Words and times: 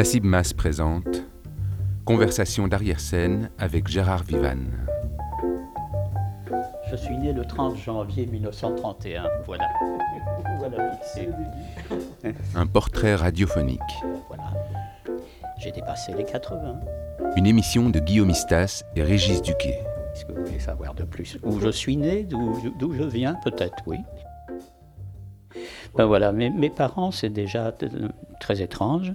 La 0.00 0.04
Cibmas 0.04 0.54
présente 0.56 1.24
Conversation 2.06 2.68
d'arrière-scène 2.68 3.50
avec 3.58 3.86
Gérard 3.86 4.24
Vivanne. 4.24 4.88
Je 6.90 6.96
suis 6.96 7.18
né 7.18 7.34
le 7.34 7.44
30 7.44 7.76
janvier 7.76 8.24
1931. 8.24 9.28
Voilà. 9.44 9.68
voilà 10.58 10.92
fixé. 10.92 11.28
Un 12.54 12.66
portrait 12.66 13.14
radiophonique. 13.14 13.78
Voilà. 14.28 14.54
J'ai 15.58 15.70
dépassé 15.70 16.14
les 16.16 16.24
80. 16.24 16.80
Une 17.36 17.46
émission 17.46 17.90
de 17.90 18.00
Guillaume 18.00 18.30
Istas 18.30 18.84
et 18.96 19.02
Régis 19.02 19.42
Duquet. 19.42 19.84
Est-ce 20.14 20.24
que 20.24 20.32
vous 20.32 20.46
voulez 20.46 20.60
savoir 20.60 20.94
de 20.94 21.02
plus 21.02 21.36
Où 21.42 21.60
je 21.60 21.68
suis 21.68 21.98
né, 21.98 22.22
d'où 22.22 22.94
je 22.94 23.04
viens, 23.04 23.34
peut-être, 23.44 23.76
oui. 23.86 23.98
Ben 25.94 26.06
voilà, 26.06 26.32
mes, 26.32 26.48
mes 26.48 26.70
parents, 26.70 27.10
c'est 27.10 27.28
déjà 27.28 27.74
très 28.40 28.62
étrange. 28.62 29.12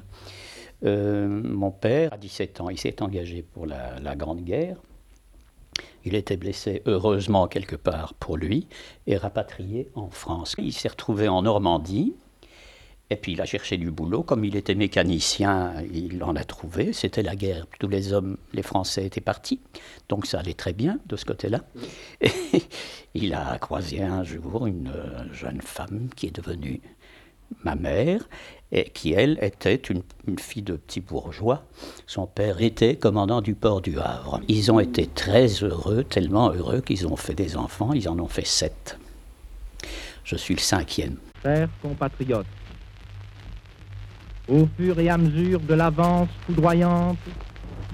Euh, 0.83 1.27
mon 1.27 1.71
père, 1.71 2.13
à 2.13 2.17
17 2.17 2.61
ans, 2.61 2.69
il 2.69 2.79
s'est 2.79 3.01
engagé 3.01 3.41
pour 3.41 3.65
la, 3.65 4.15
Grande 4.15 4.43
Guerre. 4.43 4.77
Il 6.03 6.15
était 6.15 6.37
blessé, 6.37 6.81
heureusement, 6.85 7.47
quelque 7.47 7.75
part 7.75 8.13
pour 8.15 8.37
lui, 8.37 8.67
et 9.07 9.17
rapatrié 9.17 9.89
en 9.95 10.09
France. 10.09 10.55
Il 10.57 10.73
s'est 10.73 10.89
retrouvé 10.89 11.27
en 11.27 11.41
Normandie, 11.41 12.13
et 13.09 13.15
puis 13.15 13.33
il 13.33 13.41
a 13.41 13.45
cherché 13.45 13.77
du 13.77 13.91
boulot. 13.91 14.23
Comme 14.23 14.45
il 14.45 14.55
était 14.55 14.75
mécanicien, 14.75 15.73
il 15.93 16.23
en 16.23 16.35
a 16.35 16.43
trouvé. 16.43 16.93
C'était 16.93 17.23
la 17.23 17.35
guerre. 17.35 17.65
Tous 17.79 17.87
les 17.87 18.13
hommes, 18.13 18.37
les 18.53 18.63
Français 18.63 19.05
étaient 19.05 19.21
partis. 19.21 19.61
Donc 20.09 20.25
ça 20.25 20.39
allait 20.39 20.53
très 20.53 20.73
bien 20.73 20.99
de 21.07 21.15
ce 21.15 21.25
côté-là. 21.25 21.61
Il 23.13 23.33
a 23.33 23.57
croisé 23.59 24.01
un 24.01 24.23
jour 24.23 24.67
une 24.67 24.89
euh, 24.89 25.33
jeune 25.33 25.61
femme 25.61 26.09
qui 26.15 26.27
est 26.27 26.35
devenue 26.35 26.81
ma 27.63 27.75
mère, 27.75 28.27
et 28.75 28.89
qui, 28.89 29.13
elle, 29.13 29.39
était 29.41 29.75
une, 29.75 30.03
une 30.27 30.37
fille 30.37 30.61
de 30.61 30.73
petit 30.73 30.99
bourgeois. 30.99 31.63
Son 32.07 32.27
père 32.27 32.61
était 32.61 32.97
commandant 32.97 33.41
du 33.41 33.55
port 33.55 33.81
du 33.81 33.97
Havre. 33.97 34.41
Ils 34.49 34.69
ont 34.69 34.81
été 34.81 35.07
très 35.07 35.47
heureux, 35.63 36.03
tellement 36.03 36.51
heureux 36.51 36.81
qu'ils 36.81 37.07
ont 37.07 37.15
fait 37.15 37.33
des 37.33 37.55
enfants. 37.55 37.93
Ils 37.93 38.09
en 38.09 38.19
ont 38.19 38.27
fait 38.27 38.45
sept. 38.45 38.97
Je 40.25 40.35
suis 40.35 40.55
le 40.55 40.59
cinquième. 40.59 41.15
Chers 41.41 41.69
compatriotes, 41.81 42.45
au 44.49 44.67
fur 44.77 44.99
et 44.99 45.09
à 45.09 45.17
mesure 45.17 45.61
de 45.61 45.73
l'avance 45.73 46.27
foudroyante 46.45 47.17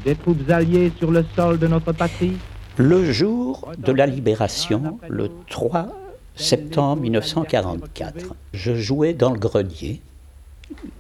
des 0.04 0.16
troupes 0.16 0.50
alliées 0.50 0.92
sur 0.98 1.12
le 1.12 1.24
sol 1.36 1.60
de 1.60 1.68
notre 1.68 1.92
patrie, 1.92 2.38
Le 2.78 3.12
jour 3.12 3.72
de 3.78 3.92
la 3.92 4.08
libération, 4.08 5.00
le 5.08 5.30
3 5.50 5.90
septembre 6.36 7.02
1944, 7.04 8.34
je 8.54 8.74
jouais 8.74 9.14
dans 9.14 9.32
le 9.32 9.38
grenier. 9.38 10.02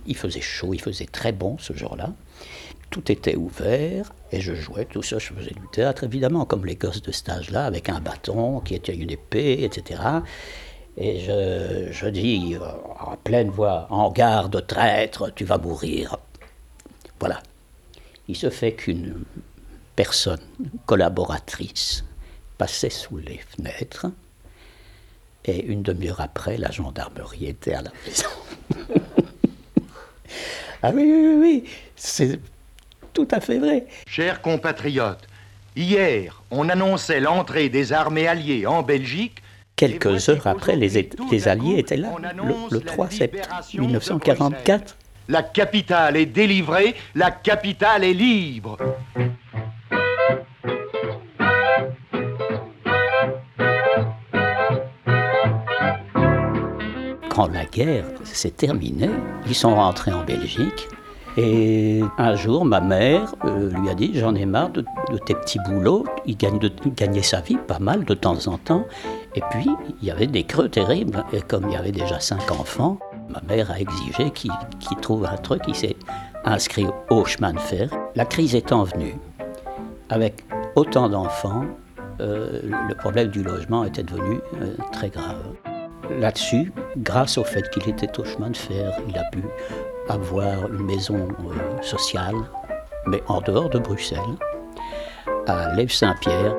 Il 0.05 0.15
faisait 0.15 0.41
chaud, 0.41 0.73
il 0.73 0.81
faisait 0.81 1.05
très 1.05 1.31
bon 1.31 1.57
ce 1.57 1.73
jour-là. 1.73 2.13
Tout 2.89 3.11
était 3.11 3.35
ouvert 3.35 4.11
et 4.31 4.41
je 4.41 4.53
jouais 4.53 4.85
tout 4.85 5.01
ça. 5.01 5.17
Je 5.17 5.33
faisais 5.33 5.51
du 5.51 5.67
théâtre, 5.71 6.03
évidemment, 6.03 6.45
comme 6.45 6.65
les 6.65 6.75
gosses 6.75 7.01
de 7.01 7.11
cet 7.11 7.29
âge-là, 7.29 7.65
avec 7.65 7.89
un 7.89 8.01
bâton 8.01 8.59
qui 8.59 8.75
était 8.75 8.95
une 8.95 9.11
épée, 9.11 9.63
etc. 9.63 10.01
Et 10.97 11.19
je, 11.21 11.91
je 11.91 12.07
dis 12.07 12.55
euh, 12.55 12.65
en 12.99 13.15
pleine 13.15 13.49
voix 13.49 13.87
En 13.89 14.11
garde, 14.11 14.65
traître, 14.67 15.33
tu 15.33 15.45
vas 15.45 15.57
mourir. 15.57 16.17
Voilà. 17.19 17.41
Il 18.27 18.35
se 18.35 18.49
fait 18.49 18.73
qu'une 18.73 19.23
personne, 19.95 20.41
collaboratrice, 20.85 22.03
passait 22.57 22.89
sous 22.89 23.17
les 23.17 23.37
fenêtres. 23.37 24.07
Et 25.45 25.63
une 25.63 25.81
demi-heure 25.81 26.21
après, 26.21 26.57
la 26.57 26.71
gendarmerie 26.71 27.47
était 27.47 27.73
à 27.73 27.81
la 27.81 27.91
maison. 28.05 28.29
ah 30.83 30.91
oui, 30.93 31.03
oui, 31.03 31.27
oui, 31.27 31.35
oui, 31.39 31.63
c'est 31.95 32.39
tout 33.13 33.27
à 33.31 33.39
fait 33.39 33.59
vrai. 33.59 33.85
Chers 34.07 34.41
compatriotes, 34.41 35.27
hier, 35.75 36.41
on 36.51 36.69
annonçait 36.69 37.19
l'entrée 37.19 37.69
des 37.69 37.93
armées 37.93 38.27
alliées 38.27 38.65
en 38.65 38.83
Belgique. 38.83 39.41
Quelques 39.75 40.29
heures 40.29 40.45
après, 40.45 40.75
les, 40.75 41.09
les 41.31 41.47
Alliés 41.47 41.79
étaient 41.79 41.97
là, 41.97 42.09
le, 42.35 42.77
le 42.77 42.79
la 42.79 42.85
3 42.85 43.09
septembre 43.09 43.43
libération 43.43 43.81
de 43.81 43.87
1944. 43.87 44.97
La 45.27 45.43
capitale 45.43 46.17
est 46.17 46.25
délivrée, 46.25 46.95
la 47.15 47.31
capitale 47.31 48.03
est 48.03 48.13
libre. 48.13 48.77
Quand 57.41 57.47
la 57.47 57.65
guerre 57.65 58.05
s'est 58.23 58.51
terminée, 58.51 59.09
ils 59.47 59.55
sont 59.55 59.73
rentrés 59.73 60.13
en 60.13 60.23
Belgique. 60.23 60.87
Et 61.37 62.01
un 62.19 62.35
jour, 62.35 62.65
ma 62.65 62.81
mère 62.81 63.33
euh, 63.45 63.71
lui 63.71 63.89
a 63.89 63.95
dit 63.95 64.11
J'en 64.13 64.35
ai 64.35 64.45
marre 64.45 64.69
de, 64.69 64.85
tes 65.25 65.33
petits 65.33 65.57
boulots. 65.67 66.05
Il, 66.27 66.37
gagne 66.37 66.59
gagnait 66.95 67.23
sa 67.23 67.41
vie 67.41 67.57
pas 67.57 67.79
mal 67.79 68.05
de 68.05 68.13
temps 68.13 68.45
en 68.45 68.59
temps. 68.59 68.85
Et 69.33 69.41
puis, 69.49 69.71
il 70.03 70.07
y 70.07 70.11
avait 70.11 70.27
des 70.27 70.43
creux 70.43 70.69
terribles. 70.69 71.25
Et 71.33 71.41
comme 71.41 71.67
il 71.67 71.73
y 71.73 71.75
avait 71.75 71.91
déjà 71.91 72.19
cinq 72.19 72.51
enfants, 72.51 72.99
ma 73.29 73.41
mère 73.51 73.71
a 73.71 73.79
exigé 73.79 74.29
qu'il 74.29 74.51
qu'il 74.79 74.97
trouve 74.97 75.25
un 75.25 75.37
truc. 75.37 75.63
Il 75.67 75.73
s'est 75.73 75.95
inscrit 76.45 76.85
au 77.09 77.25
chemin 77.25 77.53
de 77.53 77.59
fer. 77.59 77.89
La 78.13 78.25
crise 78.25 78.53
étant 78.53 78.83
venue, 78.83 79.15
avec 80.09 80.45
autant 80.75 81.09
d'enfants, 81.09 81.65
euh, 82.19 82.61
le 82.87 82.93
problème 82.93 83.29
du 83.29 83.41
logement 83.41 83.83
était 83.83 84.03
devenu 84.03 84.41
euh, 84.61 84.75
très 84.91 85.09
grave. 85.09 85.55
Là-dessus, 86.19 86.71
grâce 86.97 87.37
au 87.37 87.43
fait 87.43 87.69
qu'il 87.69 87.87
était 87.89 88.19
au 88.19 88.23
chemin 88.23 88.49
de 88.49 88.57
fer, 88.57 88.93
il 89.07 89.17
a 89.17 89.23
pu 89.31 89.43
avoir 90.09 90.71
une 90.71 90.83
maison 90.83 91.27
euh, 91.45 91.81
sociale, 91.81 92.35
mais 93.07 93.21
en 93.27 93.41
dehors 93.41 93.69
de 93.69 93.79
Bruxelles, 93.79 94.19
à 95.47 95.73
Lève-Saint-Pierre. 95.73 96.55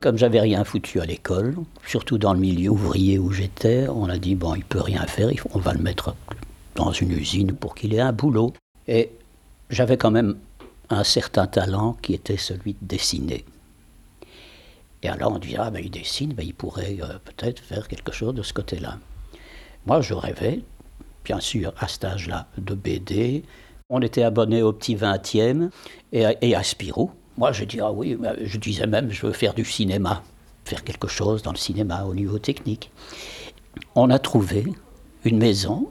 Comme 0.00 0.16
j'avais 0.16 0.40
rien 0.40 0.64
foutu 0.64 1.00
à 1.00 1.04
l'école, 1.04 1.54
surtout 1.86 2.18
dans 2.18 2.32
le 2.32 2.40
milieu 2.40 2.70
ouvrier 2.70 3.18
où 3.18 3.30
j'étais, 3.30 3.86
on 3.88 4.08
a 4.08 4.18
dit 4.18 4.34
bon, 4.34 4.54
il 4.54 4.64
peut 4.64 4.80
rien 4.80 5.06
faire, 5.06 5.30
on 5.54 5.58
va 5.58 5.74
le 5.74 5.80
mettre 5.80 6.14
dans 6.74 6.92
une 6.92 7.12
usine 7.12 7.52
pour 7.52 7.74
qu'il 7.74 7.94
ait 7.94 8.00
un 8.00 8.12
boulot. 8.12 8.52
Et 8.86 9.10
j'avais 9.70 9.96
quand 9.96 10.10
même 10.10 10.36
un 10.90 11.04
certain 11.04 11.46
talent 11.46 11.96
qui 12.02 12.14
était 12.14 12.36
celui 12.36 12.72
de 12.74 12.78
dessiner. 12.86 13.44
Et 15.02 15.08
alors 15.08 15.32
on 15.32 15.38
dit 15.38 15.54
ah 15.56 15.70
ben 15.70 15.82
il 15.84 15.90
dessine, 15.90 16.32
ben, 16.32 16.44
il 16.44 16.54
pourrait 16.54 16.96
euh, 17.02 17.18
peut-être 17.24 17.60
faire 17.60 17.86
quelque 17.88 18.12
chose 18.12 18.34
de 18.34 18.42
ce 18.42 18.52
côté-là. 18.52 18.98
Moi 19.86 20.00
je 20.00 20.14
rêvais, 20.14 20.60
bien 21.24 21.40
sûr 21.40 21.72
à 21.78 21.88
cet 21.88 22.04
âge-là, 22.04 22.48
de 22.58 22.74
BD. 22.74 23.44
On 23.90 24.00
était 24.02 24.22
abonné 24.22 24.62
au 24.62 24.72
petit 24.72 24.96
20e 24.96 25.70
et, 26.12 26.54
à- 26.54 26.62
Spirou. 26.62 27.10
Moi 27.36 27.52
je 27.52 27.64
dis 27.64 27.80
ah 27.80 27.92
oui, 27.92 28.18
je 28.42 28.58
disais 28.58 28.86
même 28.86 29.10
je 29.10 29.26
veux 29.26 29.32
faire 29.32 29.54
du 29.54 29.64
cinéma, 29.64 30.22
faire 30.64 30.82
quelque 30.82 31.08
chose 31.08 31.42
dans 31.42 31.52
le 31.52 31.56
cinéma 31.58 32.04
au 32.04 32.14
niveau 32.14 32.38
technique. 32.38 32.90
On 33.94 34.10
a 34.10 34.18
trouvé 34.18 34.64
une 35.24 35.38
maison 35.38 35.88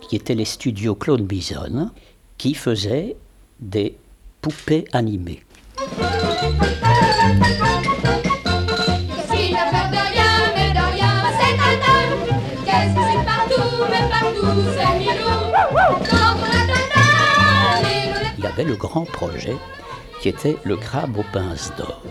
qui 0.00 0.16
était 0.16 0.34
les 0.34 0.44
studios 0.44 0.96
Claude 0.96 1.22
Bison, 1.22 1.90
qui 2.36 2.54
faisait 2.54 3.16
des 3.60 3.96
poupées 4.44 4.84
animées. 4.92 5.42
Qui 5.78 5.84
n'a 9.54 9.64
peur 9.72 9.88
de 9.90 10.00
rien, 10.12 10.32
mais 10.54 10.70
de 10.70 10.84
rien, 10.92 11.14
c'est 11.38 11.56
un 11.70 11.76
homme. 11.88 12.24
Qu'est-ce 12.66 12.92
que 12.94 13.02
c'est 13.08 13.24
partout, 13.24 13.72
mais 13.90 14.06
partout, 14.10 14.60
c'est 14.76 14.92
Milou. 14.98 15.34
Quand 16.10 16.32
on 16.36 16.44
a 16.44 16.62
tata, 16.68 17.06
Milou, 17.84 18.20
Il 18.36 18.44
y 18.44 18.46
avait 18.46 18.64
le 18.64 18.76
grand 18.76 19.06
projet 19.06 19.56
qui 20.20 20.28
était 20.28 20.58
le 20.62 20.76
crabe 20.76 21.16
aux 21.16 21.24
pinces 21.32 21.72
d'or. 21.78 22.02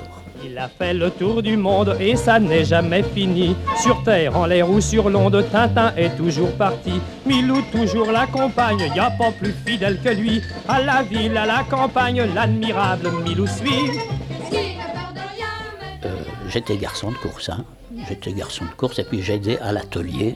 Il 0.45 0.57
a 0.57 0.68
fait 0.68 0.94
le 0.94 1.10
tour 1.10 1.42
du 1.42 1.57
monde 1.57 1.95
et 2.00 2.16
ça 2.16 2.40
n'est 2.40 2.66
jamais 2.66 3.04
fini. 3.04 3.56
Sur 3.81 4.04
terre, 4.04 4.36
en 4.38 4.45
l'air 4.45 4.69
ou 4.69 4.81
sur 4.81 5.10
l'onde, 5.10 5.44
Tintin 5.51 5.94
est 5.95 6.16
toujours 6.18 6.51
parti. 6.54 6.94
Milou 7.25 7.62
toujours 7.72 8.12
l'accompagne, 8.12 8.92
y 8.95 9.00
a 9.00 9.12
pas 9.12 9.31
plus 9.31 9.54
fidèle 9.66 10.00
que 10.01 10.10
lui. 10.10 10.42
À 10.68 10.81
la 10.81 11.04
ville, 11.04 11.38
à 11.38 11.45
la 11.45 11.63
campagne, 11.69 12.24
l'admirable 12.34 13.10
Milou 13.24 13.48
suit. 13.48 14.00
Euh, 16.06 16.10
J'étais 16.50 16.78
garçon 16.78 17.12
de 17.12 17.18
course, 17.18 17.50
hein. 17.50 17.66
j'étais 18.07 18.34
garçon 18.34 18.66
de 18.66 18.72
course 18.72 19.00
et 19.00 19.04
puis 19.04 19.22
j'aidais 19.22 19.60
à 19.60 19.72
l'atelier 19.72 20.36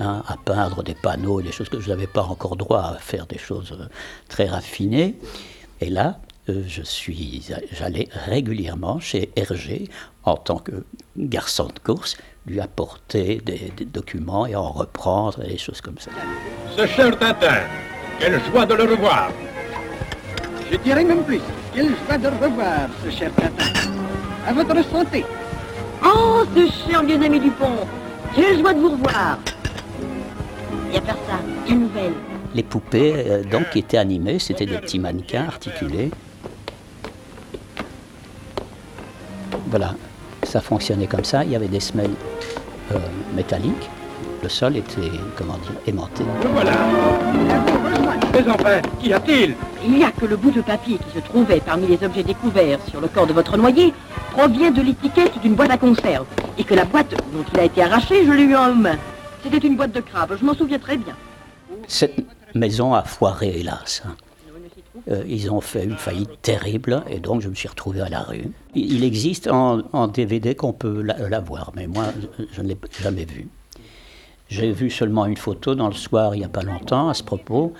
hein, 0.00 0.22
à 0.28 0.36
peindre 0.44 0.82
des 0.82 0.94
panneaux, 0.94 1.40
des 1.40 1.52
choses 1.52 1.68
que 1.68 1.80
je 1.80 1.88
n'avais 1.88 2.06
pas 2.06 2.22
encore 2.22 2.56
droit 2.56 2.82
à 2.82 2.98
faire 2.98 3.26
des 3.26 3.38
choses 3.38 3.72
euh, 3.72 3.86
très 4.28 4.46
raffinées. 4.46 5.16
Et 5.80 5.90
là, 5.90 6.18
je 6.48 6.82
suis, 6.82 7.48
j'allais 7.72 8.08
régulièrement 8.26 9.00
chez 9.00 9.30
Hergé 9.36 9.88
en 10.24 10.36
tant 10.36 10.58
que 10.58 10.84
garçon 11.16 11.66
de 11.66 11.78
course, 11.80 12.16
lui 12.46 12.60
apporter 12.60 13.40
des, 13.44 13.72
des 13.76 13.84
documents 13.84 14.46
et 14.46 14.54
en 14.54 14.70
reprendre 14.70 15.42
et 15.44 15.48
des 15.48 15.58
choses 15.58 15.80
comme 15.80 15.98
ça. 15.98 16.10
Ce 16.76 16.86
cher 16.86 17.18
Tintin, 17.18 17.60
quelle 18.18 18.40
joie 18.50 18.66
de 18.66 18.74
le 18.74 18.84
revoir. 18.84 19.30
Je 20.70 20.76
dirais 20.78 21.04
même 21.04 21.22
plus. 21.24 21.40
Quelle 21.74 21.88
joie 22.06 22.18
de 22.18 22.28
revoir, 22.28 22.88
ce 23.04 23.10
cher 23.10 23.30
Tintin. 23.34 23.90
À 24.46 24.52
votre 24.52 24.84
santé. 24.90 25.24
Oh, 26.04 26.44
ce 26.54 27.04
vieux 27.04 27.24
ami 27.24 27.40
Dupont 27.40 27.86
Quelle 28.34 28.60
joie 28.60 28.74
de 28.74 28.80
vous 28.80 28.90
revoir 28.90 29.38
à 30.94 31.00
faire 31.00 31.16
ça, 31.28 31.38
quelle 31.66 31.80
nouvelle 31.80 32.12
Les 32.54 32.62
poupées, 32.62 33.12
euh, 33.16 33.44
donc, 33.44 33.70
qui 33.70 33.80
étaient 33.80 33.98
animées, 33.98 34.38
c'était 34.38 34.66
des 34.66 34.78
petits 34.78 34.98
mannequins 34.98 35.44
articulés. 35.44 36.10
Voilà, 39.68 39.94
ça 40.44 40.60
fonctionnait 40.60 41.06
comme 41.06 41.24
ça. 41.24 41.44
Il 41.44 41.50
y 41.50 41.56
avait 41.56 41.68
des 41.68 41.80
semelles 41.80 42.14
euh, 42.92 42.98
métalliques. 43.34 43.90
Le 44.42 44.48
sol 44.48 44.76
était, 44.76 45.10
comment 45.36 45.58
dire, 45.58 45.72
aimanté. 45.86 46.22
Le 46.42 46.48
voilà 46.48 46.72
Mais 48.32 48.48
enfin, 48.48 48.80
qu'y 49.00 49.12
a-t-il? 49.12 49.54
Il 49.84 49.92
n'y 49.92 50.04
a 50.04 50.12
que 50.12 50.26
le 50.26 50.36
bout 50.36 50.50
de 50.50 50.60
papier 50.60 50.98
qui 50.98 51.18
se 51.18 51.24
trouvait 51.24 51.60
parmi 51.60 51.86
les 51.88 52.04
objets 52.04 52.22
découverts 52.22 52.78
sur 52.88 53.00
le 53.00 53.08
corps 53.08 53.26
de 53.26 53.32
votre 53.32 53.56
noyé 53.56 53.92
provient 54.32 54.70
de 54.70 54.82
l'étiquette 54.82 55.40
d'une 55.40 55.54
boîte 55.54 55.70
à 55.70 55.78
conserve. 55.78 56.26
Et 56.58 56.64
que 56.64 56.74
la 56.74 56.84
boîte 56.84 57.10
dont 57.10 57.44
il 57.52 57.60
a 57.60 57.64
été 57.64 57.82
arraché, 57.82 58.24
je 58.24 58.32
l'ai 58.32 58.44
eu 58.44 58.56
en 58.56 58.74
main. 58.74 58.96
C'était 59.42 59.66
une 59.66 59.76
boîte 59.76 59.92
de 59.92 60.00
crabe, 60.00 60.36
je 60.38 60.44
m'en 60.44 60.54
souviens 60.54 60.78
très 60.78 60.96
bien. 60.96 61.14
Cette 61.88 62.16
maison 62.54 62.94
a 62.94 63.02
foiré, 63.02 63.60
hélas. 63.60 64.02
Euh, 65.08 65.22
ils 65.28 65.50
ont 65.52 65.60
fait 65.60 65.84
une 65.84 65.96
faillite 65.96 66.42
terrible 66.42 67.04
et 67.08 67.20
donc 67.20 67.40
je 67.40 67.48
me 67.48 67.54
suis 67.54 67.68
retrouvé 67.68 68.00
à 68.00 68.08
la 68.08 68.22
rue. 68.22 68.50
Il 68.74 69.04
existe 69.04 69.46
en, 69.48 70.08
DVD 70.08 70.56
qu'on 70.56 70.72
peut 70.72 71.00
la, 71.00 71.28
la 71.28 71.40
voir, 71.40 71.72
mais 71.76 71.86
moi 71.86 72.06
je, 72.52 72.62
ne 72.62 72.68
l'ai 72.68 72.76
jamais 73.00 73.24
vu. 73.24 73.46
J'ai 74.48 74.72
vu 74.72 74.90
seulement 74.90 75.26
une 75.26 75.36
photo 75.36 75.76
dans 75.76 75.88
le 75.88 75.94
soir 75.94 76.34
il 76.34 76.38
n'y 76.38 76.44
a 76.44 76.48
pas 76.48 76.62
longtemps 76.62 77.08
à 77.08 77.14
ce 77.14 77.22
propos. 77.22 77.72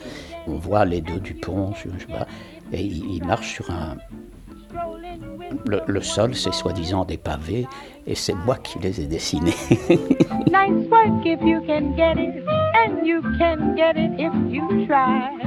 On 0.46 0.54
voit 0.54 0.84
les 0.84 1.00
deux 1.00 1.18
Dupont, 1.18 1.72
je, 1.74 1.88
je 1.96 2.06
sais 2.06 2.12
pas, 2.12 2.28
et 2.72 2.80
ils, 2.82 3.16
ils 3.16 3.24
marchent 3.24 3.54
sur 3.54 3.70
un. 3.70 3.96
Le, 5.66 5.80
le 5.86 6.02
sol, 6.02 6.34
c'est 6.34 6.52
soi-disant 6.52 7.04
des 7.04 7.16
pavés, 7.16 7.66
et 8.06 8.14
c'est 8.14 8.34
moi 8.34 8.56
qui 8.56 8.78
les 8.80 9.00
ai 9.00 9.06
dessinés. 9.06 9.54
Nice 10.46 10.88
work 10.90 11.24
if 11.24 11.40
you 11.42 11.60
can 11.66 11.94
get 11.96 12.18
it, 12.18 12.44
and 12.74 13.04
you 13.06 13.20
can 13.38 13.74
get 13.74 13.96
it 13.96 14.12
if 14.18 14.32
you 14.52 14.86
try. 14.86 15.45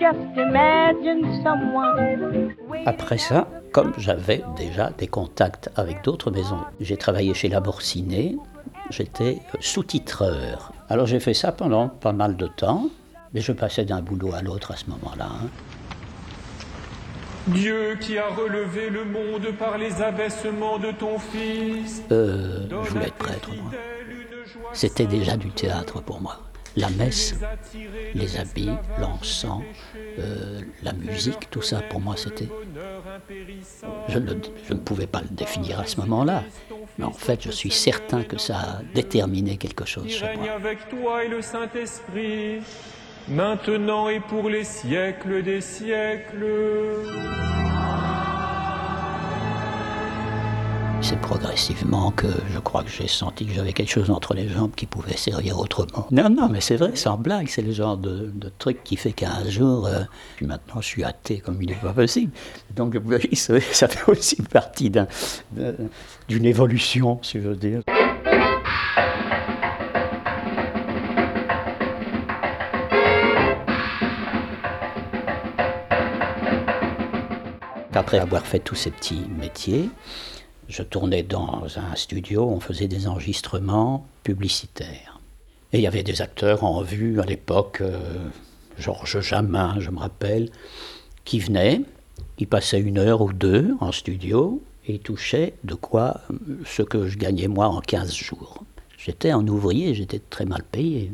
Just 0.00 0.36
imagine 0.36 1.42
someone. 1.42 2.54
Après 2.86 3.18
ça, 3.18 3.48
comme 3.72 3.92
j'avais 3.98 4.42
déjà 4.56 4.90
des 4.98 5.06
contacts 5.06 5.70
avec 5.76 6.02
d'autres 6.02 6.30
maisons, 6.30 6.60
j'ai 6.80 6.96
travaillé 6.96 7.34
chez 7.34 7.48
Laborciné, 7.48 8.36
j'étais 8.90 9.38
sous-titreur. 9.60 10.72
Alors 10.88 11.06
j'ai 11.06 11.20
fait 11.20 11.34
ça 11.34 11.52
pendant 11.52 11.88
pas 11.88 12.12
mal 12.12 12.36
de 12.36 12.46
temps, 12.46 12.86
mais 13.32 13.40
je 13.40 13.52
passais 13.52 13.84
d'un 13.84 14.00
boulot 14.02 14.32
à 14.34 14.42
l'autre 14.42 14.72
à 14.72 14.76
ce 14.76 14.86
moment-là. 14.90 15.26
hein. 15.30 15.48
Dieu 17.48 17.96
qui 18.00 18.16
a 18.16 18.28
relevé 18.28 18.88
le 18.88 19.04
monde 19.04 19.52
par 19.58 19.76
les 19.76 20.00
abaissements 20.00 20.78
de 20.78 20.92
ton 20.92 21.18
Fils. 21.18 22.02
Euh, 22.10 22.66
je 22.70 22.90
voulais 22.90 23.06
être 23.08 23.14
prêtre, 23.16 23.50
moi. 23.62 23.70
C'était 24.72 25.06
déjà 25.06 25.36
du 25.36 25.50
théâtre 25.50 26.00
pour 26.00 26.20
moi. 26.22 26.38
La 26.76 26.90
messe, 26.90 27.34
les 28.14 28.36
habits, 28.36 28.70
l'encens, 28.98 29.62
euh, 30.18 30.60
la 30.82 30.92
musique, 30.92 31.48
tout 31.50 31.62
ça, 31.62 31.80
pour 31.82 32.00
moi, 32.00 32.16
c'était... 32.16 32.48
Je 34.08 34.18
ne, 34.18 34.34
je 34.68 34.74
ne 34.74 34.78
pouvais 34.80 35.06
pas 35.06 35.20
le 35.20 35.28
définir 35.28 35.78
à 35.78 35.86
ce 35.86 36.00
moment-là, 36.00 36.42
mais 36.98 37.04
en 37.04 37.12
fait, 37.12 37.42
je 37.42 37.50
suis 37.50 37.70
certain 37.70 38.24
que 38.24 38.38
ça 38.38 38.56
a 38.56 38.82
déterminé 38.94 39.56
quelque 39.56 39.84
chose 39.84 40.08
chez 40.08 40.34
moi. 40.36 40.50
avec 40.50 40.88
toi 40.88 41.24
et 41.24 41.28
le 41.28 41.42
Saint-Esprit, 41.42 42.60
maintenant 43.28 44.08
et 44.08 44.20
pour 44.20 44.48
les 44.48 44.64
siècles 44.64 45.44
des 45.44 45.60
siècles. 45.60 47.53
C'est 51.06 51.20
progressivement 51.20 52.10
que 52.12 52.26
je 52.50 52.58
crois 52.58 52.82
que 52.82 52.88
j'ai 52.90 53.06
senti 53.08 53.44
que 53.44 53.52
j'avais 53.52 53.74
quelque 53.74 53.90
chose 53.90 54.10
entre 54.10 54.32
les 54.32 54.48
jambes 54.48 54.70
qui 54.74 54.86
pouvait 54.86 55.16
servir 55.18 55.58
autrement. 55.58 56.06
Non, 56.10 56.30
non, 56.30 56.48
mais 56.48 56.62
c'est 56.62 56.76
vrai, 56.76 56.96
sans 56.96 57.18
blague, 57.18 57.46
c'est 57.48 57.60
le 57.60 57.72
genre 57.72 57.98
de, 57.98 58.30
de 58.34 58.50
truc 58.58 58.82
qui 58.84 58.96
fait 58.96 59.12
qu'un 59.12 59.46
jour, 59.50 59.86
euh, 59.86 60.00
puis 60.36 60.46
maintenant 60.46 60.80
je 60.80 60.86
suis 60.86 61.04
athée 61.04 61.40
comme 61.40 61.60
il 61.60 61.68
n'est 61.68 61.74
pas 61.74 61.92
possible. 61.92 62.32
Donc 62.74 62.96
vous 62.96 63.06
voyez, 63.06 63.34
ça, 63.36 63.60
fait 63.60 64.10
aussi 64.10 64.36
partie 64.36 64.88
d'un- 64.88 65.06
d'un- 65.52 65.74
d'une 66.26 66.46
évolution, 66.46 67.18
si 67.22 67.38
je 67.40 67.48
veux 67.48 67.56
dire. 67.56 67.82
Après 77.94 78.18
avoir 78.18 78.44
fait 78.46 78.58
tous 78.58 78.74
ces 78.74 78.90
petits 78.90 79.24
métiers, 79.38 79.88
je 80.68 80.82
tournais 80.82 81.22
dans 81.22 81.64
un 81.76 81.94
studio, 81.94 82.48
on 82.48 82.60
faisait 82.60 82.88
des 82.88 83.06
enregistrements 83.06 84.06
publicitaires. 84.22 85.20
Et 85.72 85.78
il 85.78 85.82
y 85.82 85.86
avait 85.86 86.02
des 86.02 86.22
acteurs 86.22 86.64
en 86.64 86.82
vue 86.82 87.20
à 87.20 87.24
l'époque, 87.24 87.78
euh, 87.80 87.98
Georges 88.78 89.20
Jamin, 89.20 89.76
je 89.80 89.90
me 89.90 89.98
rappelle, 89.98 90.50
qui 91.24 91.38
venaient, 91.40 91.80
ils 92.38 92.46
passaient 92.46 92.80
une 92.80 92.98
heure 92.98 93.22
ou 93.22 93.32
deux 93.32 93.74
en 93.80 93.92
studio 93.92 94.62
et 94.86 94.94
ils 94.94 95.00
touchaient 95.00 95.54
de 95.64 95.74
quoi 95.74 96.20
ce 96.64 96.82
que 96.82 97.08
je 97.08 97.18
gagnais 97.18 97.48
moi 97.48 97.66
en 97.66 97.80
15 97.80 98.12
jours. 98.12 98.64
J'étais 98.98 99.30
un 99.30 99.46
ouvrier, 99.46 99.94
j'étais 99.94 100.18
très 100.18 100.44
mal 100.44 100.62
payé. 100.62 101.10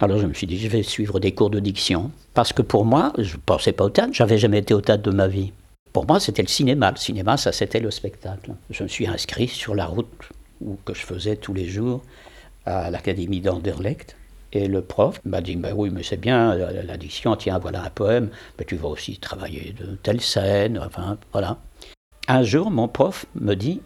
Alors 0.00 0.18
je 0.18 0.26
me 0.26 0.34
suis 0.34 0.46
dit, 0.46 0.58
je 0.58 0.68
vais 0.68 0.82
suivre 0.82 1.18
des 1.18 1.32
cours 1.32 1.50
de 1.50 1.58
diction. 1.58 2.10
Parce 2.34 2.52
que 2.52 2.62
pour 2.62 2.84
moi, 2.84 3.12
je 3.18 3.36
ne 3.36 3.40
pensais 3.44 3.72
pas 3.72 3.84
au 3.84 3.90
théâtre, 3.90 4.12
j'avais 4.12 4.38
jamais 4.38 4.58
été 4.58 4.74
au 4.74 4.80
théâtre 4.80 5.02
de 5.02 5.10
ma 5.10 5.26
vie. 5.26 5.52
Pour 5.98 6.06
moi, 6.06 6.20
c'était 6.20 6.42
le 6.42 6.48
cinéma. 6.48 6.92
Le 6.92 6.96
cinéma, 6.96 7.36
ça, 7.36 7.50
c'était 7.50 7.80
le 7.80 7.90
spectacle. 7.90 8.52
Je 8.70 8.84
me 8.84 8.88
suis 8.88 9.08
inscrit 9.08 9.48
sur 9.48 9.74
la 9.74 9.86
route 9.86 10.06
où, 10.60 10.76
que 10.84 10.94
je 10.94 11.00
faisais 11.04 11.34
tous 11.34 11.52
les 11.52 11.66
jours 11.66 12.02
à 12.66 12.88
l'Académie 12.88 13.40
d'Anderlecht. 13.40 14.14
Et 14.52 14.68
le 14.68 14.80
prof 14.80 15.20
m'a 15.24 15.40
dit, 15.40 15.56
ben 15.56 15.74
oui, 15.74 15.90
mais 15.90 16.04
c'est 16.04 16.16
bien, 16.16 16.54
la- 16.54 16.84
la 16.84 16.96
diction, 16.96 17.34
tiens, 17.34 17.58
voilà 17.58 17.82
un 17.82 17.90
poème, 17.90 18.30
mais 18.56 18.64
tu 18.64 18.76
vas 18.76 18.86
aussi 18.86 19.18
travailler 19.18 19.74
de 19.76 19.96
telle 19.96 20.20
scène, 20.20 20.78
enfin, 20.78 21.18
voilà. 21.32 21.58
Un 22.28 22.44
jour, 22.44 22.70
mon 22.70 22.86
prof 22.86 23.26
me 23.34 23.54
dit, 23.56 23.80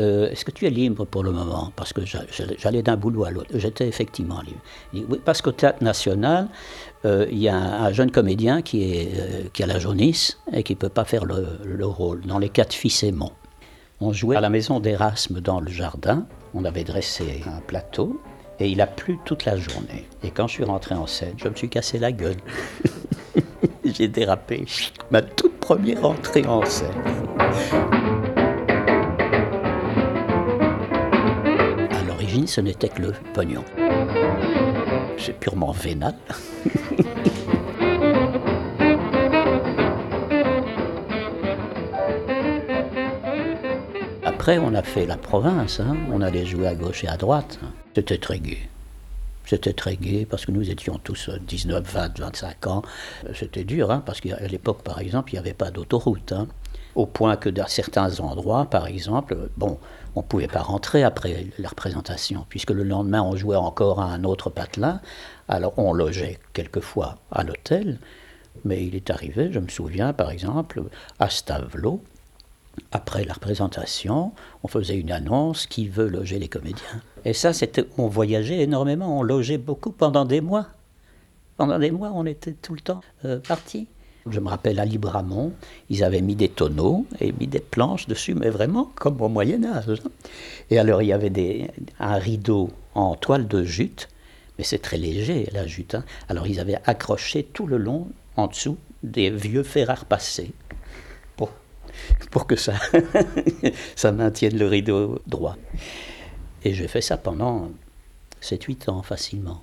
euh, 0.00 0.28
est-ce 0.30 0.44
que 0.44 0.50
tu 0.50 0.66
es 0.66 0.70
libre 0.70 1.04
pour 1.04 1.22
le 1.22 1.30
moment? 1.30 1.72
Parce 1.76 1.92
que 1.92 2.04
j'a- 2.04 2.24
j'a- 2.32 2.44
j'allais 2.58 2.82
d'un 2.82 2.96
boulot 2.96 3.24
à 3.24 3.30
l'autre. 3.30 3.50
J'étais 3.54 3.86
effectivement 3.86 4.40
libre. 4.92 5.16
Parce 5.24 5.40
qu'au 5.42 5.52
Théâtre 5.52 5.82
National, 5.84 6.48
euh, 7.04 7.26
il 7.30 7.38
y 7.38 7.48
a 7.48 7.54
un, 7.56 7.84
un 7.84 7.92
jeune 7.92 8.10
comédien 8.10 8.58
euh, 8.58 8.60
qui 9.52 9.62
a 9.62 9.66
la 9.66 9.78
jaunisse 9.78 10.38
et 10.52 10.62
qui 10.64 10.72
ne 10.74 10.78
peut 10.78 10.88
pas 10.88 11.04
faire 11.04 11.24
le, 11.24 11.46
le 11.64 11.86
rôle 11.86 12.22
dans 12.22 12.38
Les 12.38 12.48
Quatre 12.48 12.72
Fils 12.74 13.02
aimants. 13.04 13.32
On 14.00 14.12
jouait 14.12 14.36
à 14.36 14.40
la 14.40 14.50
maison 14.50 14.80
d'Erasme 14.80 15.40
dans 15.40 15.60
le 15.60 15.70
jardin. 15.70 16.26
On 16.54 16.64
avait 16.64 16.84
dressé 16.84 17.42
un 17.46 17.60
plateau 17.60 18.20
et 18.58 18.68
il 18.68 18.80
a 18.80 18.86
plu 18.88 19.18
toute 19.24 19.44
la 19.44 19.56
journée. 19.56 20.06
Et 20.24 20.30
quand 20.30 20.46
je 20.48 20.54
suis 20.54 20.64
rentré 20.64 20.94
en 20.96 21.06
scène, 21.06 21.34
je 21.36 21.48
me 21.48 21.54
suis 21.54 21.68
cassé 21.68 21.98
la 21.98 22.10
gueule. 22.12 22.36
J'ai 23.84 24.08
dérapé. 24.08 24.64
Ma 25.10 25.22
toute 25.22 25.58
première 25.60 26.04
entrée 26.04 26.44
en 26.46 26.64
scène. 26.64 26.88
Ce 32.46 32.60
n'était 32.60 32.88
que 32.88 33.02
le 33.02 33.12
pognon. 33.32 33.64
C'est 35.18 35.38
purement 35.38 35.72
vénal. 35.72 36.14
Après, 44.24 44.58
on 44.58 44.74
a 44.74 44.82
fait 44.82 45.06
la 45.06 45.16
province, 45.16 45.80
hein. 45.80 45.96
on 46.12 46.20
allait 46.20 46.46
jouer 46.46 46.66
à 46.66 46.74
gauche 46.74 47.04
et 47.04 47.08
à 47.08 47.16
droite. 47.16 47.58
C'était 47.94 48.18
très 48.18 48.38
gai. 48.38 48.58
C'était 49.46 49.72
très 49.72 49.96
gai 49.96 50.26
parce 50.28 50.44
que 50.46 50.52
nous 50.52 50.70
étions 50.70 50.98
tous 51.02 51.28
euh, 51.28 51.38
19, 51.46 51.82
20, 51.84 52.18
25 52.18 52.66
ans. 52.66 52.82
C'était 53.34 53.64
dur, 53.64 53.90
hein, 53.90 54.02
parce 54.04 54.20
qu'à 54.20 54.38
l'époque, 54.46 54.82
par 54.82 54.98
exemple, 55.00 55.30
il 55.32 55.34
n'y 55.34 55.38
avait 55.38 55.52
pas 55.54 55.70
d'autoroute. 55.70 56.32
hein. 56.32 56.46
Au 56.94 57.06
point 57.06 57.36
que 57.36 57.48
dans 57.48 57.66
certains 57.66 58.20
endroits, 58.20 58.66
par 58.66 58.86
exemple, 58.86 59.36
bon, 59.56 59.78
on 60.14 60.20
ne 60.20 60.26
pouvait 60.26 60.46
pas 60.46 60.62
rentrer 60.62 61.02
après 61.02 61.46
la 61.58 61.68
représentation, 61.68 62.46
puisque 62.48 62.70
le 62.70 62.84
lendemain, 62.84 63.22
on 63.22 63.36
jouait 63.36 63.56
encore 63.56 64.00
à 64.00 64.06
un 64.06 64.24
autre 64.24 64.48
patelin. 64.48 65.00
Alors, 65.48 65.74
on 65.76 65.92
logeait 65.92 66.38
quelquefois 66.52 67.16
à 67.32 67.42
l'hôtel, 67.42 67.98
mais 68.64 68.84
il 68.86 68.94
est 68.94 69.10
arrivé, 69.10 69.50
je 69.52 69.58
me 69.58 69.68
souviens, 69.68 70.12
par 70.12 70.30
exemple, 70.30 70.84
à 71.18 71.28
Stavelot, 71.28 72.00
après 72.92 73.24
la 73.24 73.34
représentation, 73.34 74.32
on 74.62 74.68
faisait 74.68 74.98
une 74.98 75.12
annonce 75.12 75.66
qui 75.66 75.88
veut 75.88 76.08
loger 76.08 76.38
les 76.38 76.48
comédiens. 76.48 77.02
Et 77.24 77.32
ça, 77.32 77.52
c'était, 77.52 77.86
on 77.98 78.08
voyageait 78.08 78.60
énormément, 78.60 79.18
on 79.18 79.22
logeait 79.22 79.58
beaucoup 79.58 79.90
pendant 79.90 80.24
des 80.24 80.40
mois. 80.40 80.66
Pendant 81.56 81.78
des 81.78 81.90
mois, 81.90 82.10
on 82.14 82.26
était 82.26 82.52
tout 82.52 82.74
le 82.74 82.80
temps 82.80 83.00
euh, 83.24 83.38
partis. 83.38 83.86
Je 84.30 84.40
me 84.40 84.48
rappelle 84.48 84.80
à 84.80 84.84
Libramont, 84.86 85.52
ils 85.90 86.02
avaient 86.02 86.22
mis 86.22 86.34
des 86.34 86.48
tonneaux 86.48 87.06
et 87.20 87.32
mis 87.32 87.46
des 87.46 87.60
planches 87.60 88.06
dessus, 88.06 88.34
mais 88.34 88.48
vraiment 88.48 88.90
comme 88.94 89.20
au 89.20 89.28
Moyen 89.28 89.62
Âge. 89.64 90.00
hein. 90.04 90.10
Et 90.70 90.78
alors 90.78 91.02
il 91.02 91.08
y 91.08 91.12
avait 91.12 91.70
un 92.00 92.14
rideau 92.16 92.70
en 92.94 93.16
toile 93.16 93.46
de 93.46 93.62
jute, 93.64 94.08
mais 94.56 94.64
c'est 94.64 94.78
très 94.78 94.96
léger 94.96 95.48
la 95.52 95.66
jute. 95.66 95.94
hein. 95.94 96.04
Alors 96.28 96.46
ils 96.46 96.58
avaient 96.58 96.78
accroché 96.86 97.42
tout 97.44 97.66
le 97.66 97.76
long, 97.76 98.08
en 98.36 98.46
dessous, 98.46 98.78
des 99.02 99.28
vieux 99.30 99.62
fer 99.62 99.90
à 99.90 99.94
repasser. 99.94 100.52
Pour 102.32 102.46
que 102.48 102.56
ça, 102.56 102.72
ça 103.94 104.10
maintienne 104.10 104.58
le 104.58 104.66
rideau 104.66 105.20
droit. 105.28 105.56
Et 106.64 106.74
j'ai 106.74 106.88
fait 106.88 107.00
ça 107.00 107.16
pendant 107.16 107.70
7-8 108.42 108.90
ans 108.90 109.02
facilement. 109.02 109.62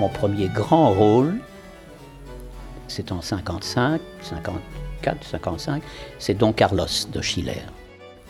Mon 0.00 0.08
premier 0.08 0.48
grand 0.48 0.94
rôle, 0.94 1.34
c'est 2.88 3.12
en 3.12 3.20
55, 3.20 4.00
54, 4.22 5.22
55, 5.22 5.82
c'est 6.18 6.32
Don 6.32 6.54
Carlos 6.54 6.86
de 7.12 7.20
Schiller, 7.20 7.66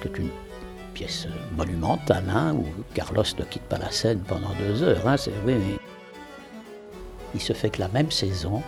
qui 0.03 0.09
est 0.09 0.19
une 0.19 0.31
pièce 0.95 1.29
monumentale, 1.57 2.25
hein, 2.29 2.55
où 2.55 2.67
Carlos 2.93 3.23
ne 3.39 3.45
quitte 3.45 3.63
pas 3.63 3.79
la 3.79 3.93
scène 3.93 4.19
pendant 4.19 4.51
deux 4.59 4.83
heures. 4.83 5.07
Hein, 5.07 5.15
Il 7.35 7.41
se 7.41 7.53
fait 7.53 7.71
que 7.71 7.79
la 7.79 7.89
même 7.89 8.11
saison, 8.11 8.65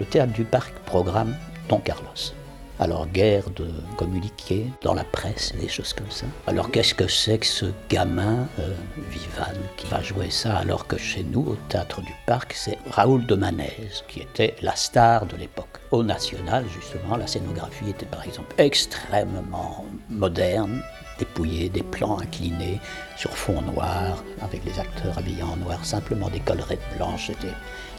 le 0.00 0.04
théâtre 0.04 0.32
du 0.32 0.42
parc 0.42 0.74
programme 0.86 1.36
Don 1.68 1.78
Carlos. 1.78 2.34
Alors, 2.80 3.06
guerre 3.06 3.50
de 3.50 3.68
communiquer 3.96 4.66
dans 4.82 4.94
la 4.94 5.04
presse, 5.04 5.54
des 5.60 5.68
choses 5.68 5.92
comme 5.92 6.10
ça. 6.10 6.26
Alors, 6.48 6.72
qu'est-ce 6.72 6.94
que 6.94 7.06
c'est 7.06 7.38
que 7.38 7.46
ce 7.46 7.66
gamin, 7.88 8.48
euh, 8.58 8.74
Vivan, 9.10 9.52
qui 9.76 9.86
va 9.86 10.02
jouer 10.02 10.28
ça 10.30 10.56
alors 10.56 10.88
que 10.88 10.96
chez 10.96 11.22
nous, 11.22 11.42
au 11.50 11.56
Théâtre 11.68 12.00
du 12.00 12.12
Parc, 12.26 12.52
c'est 12.52 12.76
Raoul 12.90 13.26
de 13.26 13.36
Manèze, 13.36 14.02
qui 14.08 14.20
était 14.20 14.56
la 14.60 14.74
star 14.74 15.26
de 15.26 15.36
l'époque. 15.36 15.78
Au 15.92 16.02
National, 16.02 16.64
justement, 16.68 17.16
la 17.16 17.28
scénographie 17.28 17.90
était 17.90 18.06
par 18.06 18.24
exemple 18.24 18.52
extrêmement 18.58 19.84
moderne, 20.08 20.82
dépouillée, 21.20 21.68
des 21.68 21.84
plans 21.84 22.18
inclinés 22.18 22.80
sur 23.16 23.30
fond 23.36 23.62
noir, 23.62 24.24
avec 24.42 24.64
les 24.64 24.80
acteurs 24.80 25.16
habillés 25.16 25.44
en 25.44 25.56
noir, 25.56 25.84
simplement 25.84 26.28
des 26.28 26.40
collerettes 26.40 26.82
blanches, 26.96 27.28
c'était 27.28 27.54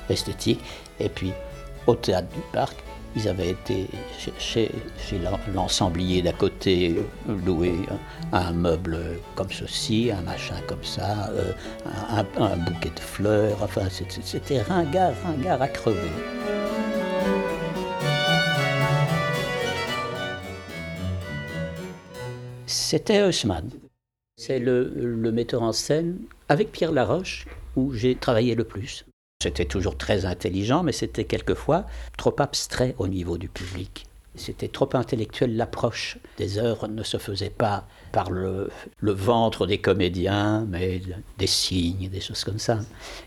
esthétique. 0.10 0.60
Et 1.00 1.08
puis, 1.08 1.32
au 1.88 1.96
Théâtre 1.96 2.28
du 2.34 2.42
Parc, 2.52 2.76
ils 3.16 3.28
avaient 3.28 3.52
été 3.52 3.88
chez, 4.38 4.72
l'ensemblier 5.54 6.22
d'à 6.22 6.34
côté 6.34 6.96
louer 7.46 7.74
un, 8.32 8.52
meuble 8.52 8.98
comme 9.36 9.50
ceci, 9.50 10.12
un 10.12 10.22
machin 10.22 10.56
comme 10.68 10.84
ça, 10.84 11.30
euh, 11.32 11.54
un, 12.38 12.58
bouquet 12.58 12.92
de 12.94 13.00
fleurs. 13.00 13.58
Enfin, 13.62 13.84
c'était 13.90 14.62
ringard, 14.62 15.14
ringard 15.24 15.62
à 15.62 15.68
crever. 15.68 16.00
C'était 22.66 23.22
Haussmann. 23.22 23.70
C'est 24.38 24.60
le 24.60 25.32
metteur 25.32 25.64
en 25.64 25.72
scène 25.72 26.20
avec 26.50 26.72
Pierre 26.72 26.92
Laroche 26.92 27.46
où 27.76 27.94
j'ai 27.94 28.16
travaillé 28.16 28.56
le 28.56 28.64
plus. 28.64 29.06
C'était 29.46 29.66
toujours 29.66 29.96
très 29.96 30.26
intelligent, 30.26 30.82
mais 30.82 30.92
c'était 30.92 31.26
quelquefois 31.26 31.86
trop 32.18 32.36
abstrait 32.40 32.96
au 32.98 33.08
niveau 33.08 33.38
du 33.38 33.48
public. 33.48 34.08
C'était 34.34 34.68
trop 34.68 34.90
intellectuel 34.94 35.56
l'approche. 35.56 36.18
Des 36.38 36.58
œuvres 36.58 36.88
ne 36.88 37.04
se 37.04 37.18
faisaient 37.18 37.52
pas 37.52 37.88
par 38.12 38.32
le, 38.32 38.72
ventre 39.02 39.68
des 39.68 39.78
comédiens, 39.78 40.66
mais 40.68 41.00
des 41.38 41.48
signes, 41.48 42.10
des 42.10 42.22
choses 42.22 42.44
comme 42.44 42.58
ça. 42.58 42.80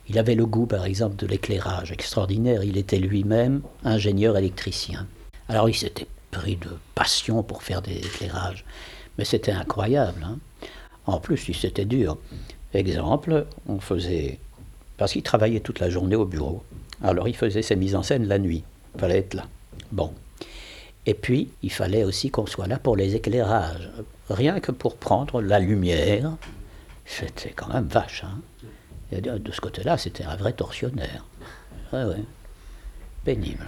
Il 0.08 0.18
avait 0.18 0.34
le 0.34 0.44
goût, 0.44 0.66
par 0.66 0.86
exemple, 0.86 1.16
de 1.16 1.26
l'éclairage 1.26 1.92
extraordinaire. 1.92 2.64
Il 2.64 2.76
était 2.76 2.98
lui-même 2.98 3.62
ingénieur 3.84 4.36
électricien. 4.36 5.06
Alors 5.48 5.68
il 5.68 5.74
s'était 5.74 6.08
pris 6.32 6.56
de 6.56 6.70
passion 6.94 7.42
pour 7.42 7.62
faire 7.62 7.80
des 7.80 7.96
éclairages. 7.96 8.64
Mais 9.18 9.24
c'était 9.24 9.52
incroyable. 9.52 10.24
Hein. 10.24 10.38
en 11.06 11.20
plus, 11.20 11.38
c'était 11.52 11.84
dur. 11.84 12.18
Exemple, 12.74 13.46
on 13.66 13.78
faisait 13.78 14.40
parce 14.98 15.12
qu'il 15.12 15.22
travaillait 15.22 15.60
toute 15.60 15.80
la 15.80 15.88
journée 15.88 16.16
au 16.16 16.26
bureau. 16.26 16.62
Alors 17.02 17.28
il 17.28 17.36
faisait 17.36 17.62
ses 17.62 17.76
mises 17.76 17.94
en 17.94 18.02
scène 18.02 18.26
la 18.26 18.38
nuit. 18.38 18.64
Il 18.94 19.00
fallait 19.00 19.18
être 19.18 19.34
là. 19.34 19.46
Bon. 19.92 20.12
Et 21.06 21.14
puis, 21.14 21.48
il 21.62 21.72
fallait 21.72 22.04
aussi 22.04 22.30
qu'on 22.30 22.44
soit 22.44 22.66
là 22.66 22.78
pour 22.78 22.94
les 22.94 23.14
éclairages. 23.14 23.88
Rien 24.28 24.60
que 24.60 24.72
pour 24.72 24.96
prendre 24.96 25.40
la 25.40 25.58
lumière. 25.58 26.32
C'était 27.06 27.50
quand 27.50 27.72
même 27.72 27.86
vache. 27.86 28.24
Hein. 28.24 28.42
De 29.22 29.52
ce 29.52 29.60
côté-là, 29.62 29.96
c'était 29.96 30.24
un 30.24 30.36
vrai 30.36 30.52
tortionnaire. 30.52 31.24
Ouais, 31.94 32.04
ouais. 32.04 32.24
Pénible. 33.24 33.64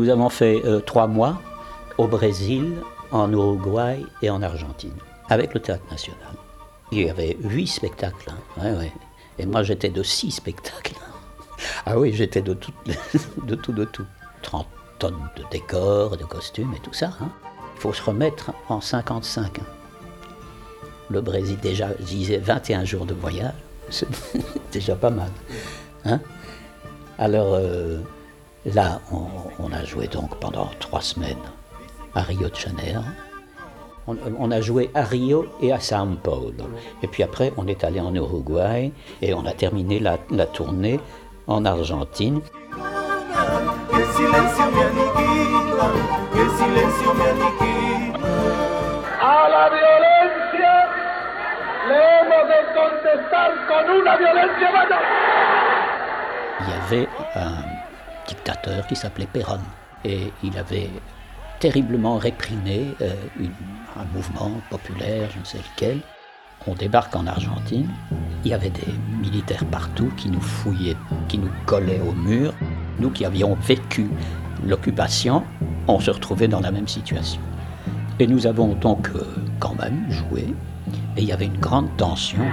Nous 0.00 0.08
avons 0.08 0.30
fait 0.30 0.62
euh, 0.64 0.80
trois 0.80 1.06
mois 1.06 1.42
au 1.98 2.06
Brésil, 2.06 2.72
en 3.10 3.30
Uruguay 3.30 4.02
et 4.22 4.30
en 4.30 4.40
Argentine, 4.40 4.96
avec 5.28 5.52
le 5.52 5.60
Théâtre 5.60 5.84
National. 5.90 6.32
Il 6.90 7.02
y 7.02 7.10
avait 7.10 7.36
huit 7.42 7.66
spectacles. 7.66 8.30
Hein. 8.58 8.76
Et 9.38 9.44
moi, 9.44 9.62
j'étais 9.62 9.90
de 9.90 10.02
six 10.02 10.30
spectacles. 10.30 10.94
Ah 11.84 11.98
oui, 11.98 12.14
j'étais 12.14 12.40
de 12.40 12.54
tout, 12.54 12.72
de 13.46 13.54
tout, 13.54 13.72
de 13.72 13.84
tout. 13.84 14.06
30 14.40 14.66
tonnes 14.98 15.28
de 15.36 15.42
décors, 15.50 16.16
de 16.16 16.24
costumes 16.24 16.72
et 16.74 16.80
tout 16.80 16.94
ça. 16.94 17.10
Hein. 17.20 17.28
Il 17.76 17.80
faut 17.82 17.92
se 17.92 18.02
remettre 18.02 18.52
en 18.70 18.80
55. 18.80 19.58
Hein. 19.58 19.62
Le 21.10 21.20
Brésil 21.20 21.58
déjà 21.60 21.88
disait 22.00 22.38
21 22.38 22.86
jours 22.86 23.04
de 23.04 23.12
voyage. 23.12 23.52
C'est 23.90 24.08
déjà 24.72 24.96
pas 24.96 25.10
mal. 25.10 25.30
Alors, 27.18 27.52
euh, 27.52 27.98
Là, 28.66 29.00
on, 29.58 29.72
a 29.72 29.84
joué 29.84 30.06
donc 30.06 30.36
pendant 30.38 30.68
trois 30.80 31.00
semaines 31.00 31.36
à 32.14 32.20
Rio 32.20 32.48
de 32.48 32.54
Janeiro. 32.54 33.02
On, 34.06 34.50
a 34.50 34.60
joué 34.60 34.90
à 34.94 35.02
Rio 35.02 35.46
et 35.62 35.72
à 35.72 35.78
São 35.78 36.16
Paulo. 36.16 36.52
Et 37.02 37.06
puis 37.06 37.22
après, 37.22 37.52
on 37.56 37.66
est 37.68 37.84
allé 37.84 38.00
en 38.00 38.14
Uruguay 38.14 38.92
et 39.22 39.32
on 39.32 39.46
a 39.46 39.52
terminé 39.52 39.98
la, 39.98 40.18
tournée 40.46 41.00
en 41.46 41.64
Argentine. 41.64 42.40
Il 56.60 56.68
y 56.68 56.72
avait 56.72 57.08
un 57.36 57.59
dictateur 58.30 58.86
qui 58.86 58.96
s'appelait 58.96 59.28
Perón. 59.30 59.60
Et 60.04 60.32
il 60.42 60.56
avait 60.56 60.90
terriblement 61.58 62.16
réprimé 62.16 62.94
euh, 63.02 63.12
un 63.98 64.04
mouvement 64.14 64.52
populaire, 64.70 65.28
je 65.34 65.40
ne 65.40 65.44
sais 65.44 65.58
lequel. 65.58 66.00
On 66.66 66.74
débarque 66.74 67.14
en 67.16 67.26
Argentine, 67.26 67.88
il 68.44 68.50
y 68.50 68.54
avait 68.54 68.70
des 68.70 68.92
militaires 69.20 69.64
partout 69.64 70.10
qui 70.16 70.28
nous 70.28 70.40
fouillaient, 70.40 70.96
qui 71.28 71.38
nous 71.38 71.50
collaient 71.66 72.00
au 72.00 72.12
mur. 72.12 72.52
Nous 72.98 73.10
qui 73.10 73.24
avions 73.24 73.54
vécu 73.54 74.10
l'occupation, 74.66 75.42
on 75.88 75.98
se 76.00 76.10
retrouvait 76.10 76.48
dans 76.48 76.60
la 76.60 76.70
même 76.70 76.88
situation. 76.88 77.40
Et 78.18 78.26
nous 78.26 78.46
avons 78.46 78.74
donc 78.74 79.10
quand 79.58 79.74
même 79.74 80.06
joué, 80.10 80.54
et 81.16 81.22
il 81.22 81.24
y 81.24 81.32
avait 81.32 81.46
une 81.46 81.58
grande 81.58 81.96
tension. 81.96 82.44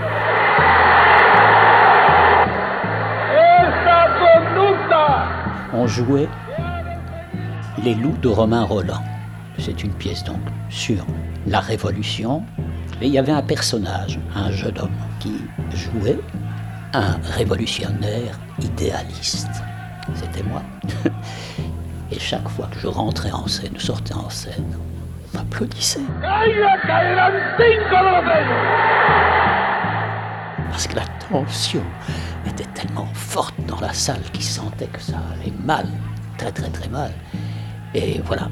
Jouait 5.88 6.28
Les 7.84 7.96
loups 7.96 8.18
de 8.22 8.28
Romain 8.28 8.64
Roland. 8.64 9.04
C'est 9.58 9.84
une 9.84 9.94
pièce 9.94 10.24
donc 10.24 10.42
sur 10.70 11.06
la 11.48 11.60
Révolution. 11.60 12.44
Et 13.02 13.08
il 13.08 13.14
y 13.14 13.18
avait 13.18 13.32
un 13.32 13.42
personnage, 13.42 14.20
un 14.36 14.52
jeune 14.52 14.78
homme, 14.80 14.98
qui 15.20 15.34
jouait 15.74 16.20
un 16.94 17.18
révolutionnaire 17.36 18.40
idéaliste. 18.62 19.50
C'était 20.16 20.44
moi. 20.44 20.62
Et 22.12 22.20
chaque 22.20 22.48
fois 22.50 22.68
que 22.72 22.80
je 22.80 22.88
rentrais 22.88 23.32
en 23.32 23.48
scène, 23.48 23.78
sortais 23.78 24.14
en 24.14 24.30
scène, 24.30 24.78
on 25.34 25.38
m'applaudissait. 25.38 26.00
Parce 30.72 30.88
que 30.88 30.96
la 30.96 31.06
tension 31.30 31.84
tellement 32.78 33.08
forte 33.16 33.56
dans 33.68 33.80
la 33.80 33.92
salle 33.92 34.22
qu'il 34.34 34.44
sentait 34.44 34.86
que 34.86 35.02
ça 35.02 35.18
allait 35.34 35.54
mal, 35.66 35.88
très 36.38 36.52
très 36.52 36.70
très 36.70 36.88
mal. 36.90 37.12
Et 37.96 38.20
voilà. 38.20 38.50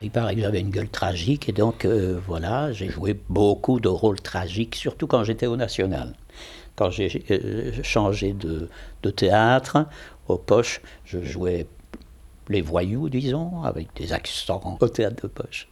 Il 0.00 0.10
paraît 0.10 0.34
que 0.34 0.40
j'avais 0.40 0.60
une 0.60 0.70
gueule 0.70 0.88
tragique 0.88 1.50
et 1.50 1.52
donc 1.52 1.84
euh, 1.84 2.18
voilà, 2.26 2.72
j'ai 2.72 2.88
joué 2.88 3.20
beaucoup 3.28 3.80
de 3.80 3.88
rôles 3.88 4.20
tragiques, 4.20 4.76
surtout 4.76 5.06
quand 5.06 5.24
j'étais 5.24 5.46
au 5.46 5.56
National. 5.56 6.14
Quand 6.74 6.88
j'ai 6.88 7.22
euh, 7.30 7.82
changé 7.82 8.32
de, 8.32 8.70
de, 9.02 9.10
théâtre, 9.10 9.84
aux 10.26 10.38
poches, 10.38 10.80
je 11.04 11.22
jouais 11.22 11.66
les 12.48 12.62
voyous, 12.62 13.10
disons, 13.10 13.62
avec 13.62 13.94
des 13.96 14.14
accents 14.14 14.78
au 14.80 14.88
théâtre 14.88 15.24
de 15.24 15.28
poche. 15.28 15.68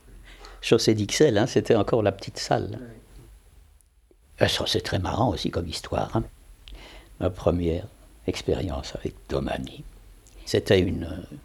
Chaussée 0.60 0.94
d'Ixelles, 0.94 1.38
hein, 1.38 1.46
c'était 1.46 1.76
encore 1.76 2.02
la 2.02 2.12
petite 2.12 2.38
salle. 2.38 2.78
Ça, 4.38 4.64
c'est 4.66 4.80
très 4.80 4.98
marrant 4.98 5.30
aussi 5.30 5.50
comme 5.50 5.66
histoire. 5.66 6.16
hein. 6.16 6.24
Ma 7.20 7.30
première 7.30 7.86
expérience 8.26 8.94
avec 8.94 9.14
Domani, 9.28 9.82
c'était 10.44 10.78
une 10.78 11.04
euh, 11.04 11.36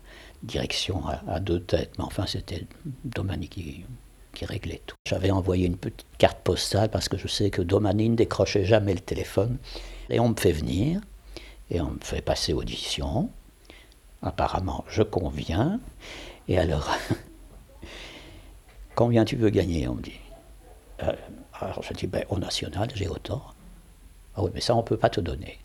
direction 0.44 1.02
à, 1.28 1.40
deux 1.40 1.60
têtes, 1.62 1.92
mais 1.98 2.04
enfin, 2.04 2.26
c'était 2.28 2.68
Domani 3.06 3.48
qui, 3.48 3.84
qui 4.36 4.46
réglait 4.46 4.82
tout. 4.86 4.96
J'avais 5.08 5.32
envoyé 5.32 5.66
une 5.66 5.78
petite 5.78 6.06
carte 6.20 6.40
postale 6.44 6.90
parce 6.90 7.10
que 7.10 7.18
je 7.18 7.28
sais 7.28 7.50
que 7.50 7.62
Domani 7.64 8.10
ne 8.10 8.16
décrochait 8.16 8.66
jamais 8.66 8.94
le 8.94 9.00
téléphone. 9.00 9.58
Et 10.10 10.20
on 10.20 10.30
me 10.30 10.36
fait 10.36 10.52
venir, 10.52 11.02
et 11.72 11.82
on 11.82 11.92
me 11.92 12.00
fait 12.02 12.22
passer 12.22 12.54
audition. 12.54 13.30
Apparemment, 14.22 14.86
je 14.88 15.02
conviens. 15.02 15.80
Et 16.48 16.58
alors, 16.60 16.90
combien 18.96 19.26
tu 19.26 19.36
veux 19.36 19.50
gagner 19.50 19.88
On 19.88 19.96
me 19.96 20.02
dit. 20.02 20.20
Euh, 21.02 21.14
alors 21.60 21.84
je 21.84 21.94
dis, 21.94 22.08
ben, 22.08 22.26
au 22.30 22.40
national, 22.40 22.90
j'ai 22.96 23.08
autant. 23.08 23.44
Ah 24.36 24.44
oui, 24.44 24.52
mais 24.54 24.62
ça, 24.62 24.74
on 24.76 24.80
ne 24.80 24.84
peut 24.84 24.98
pas 24.98 25.10
te 25.10 25.22
donner. 25.22 25.60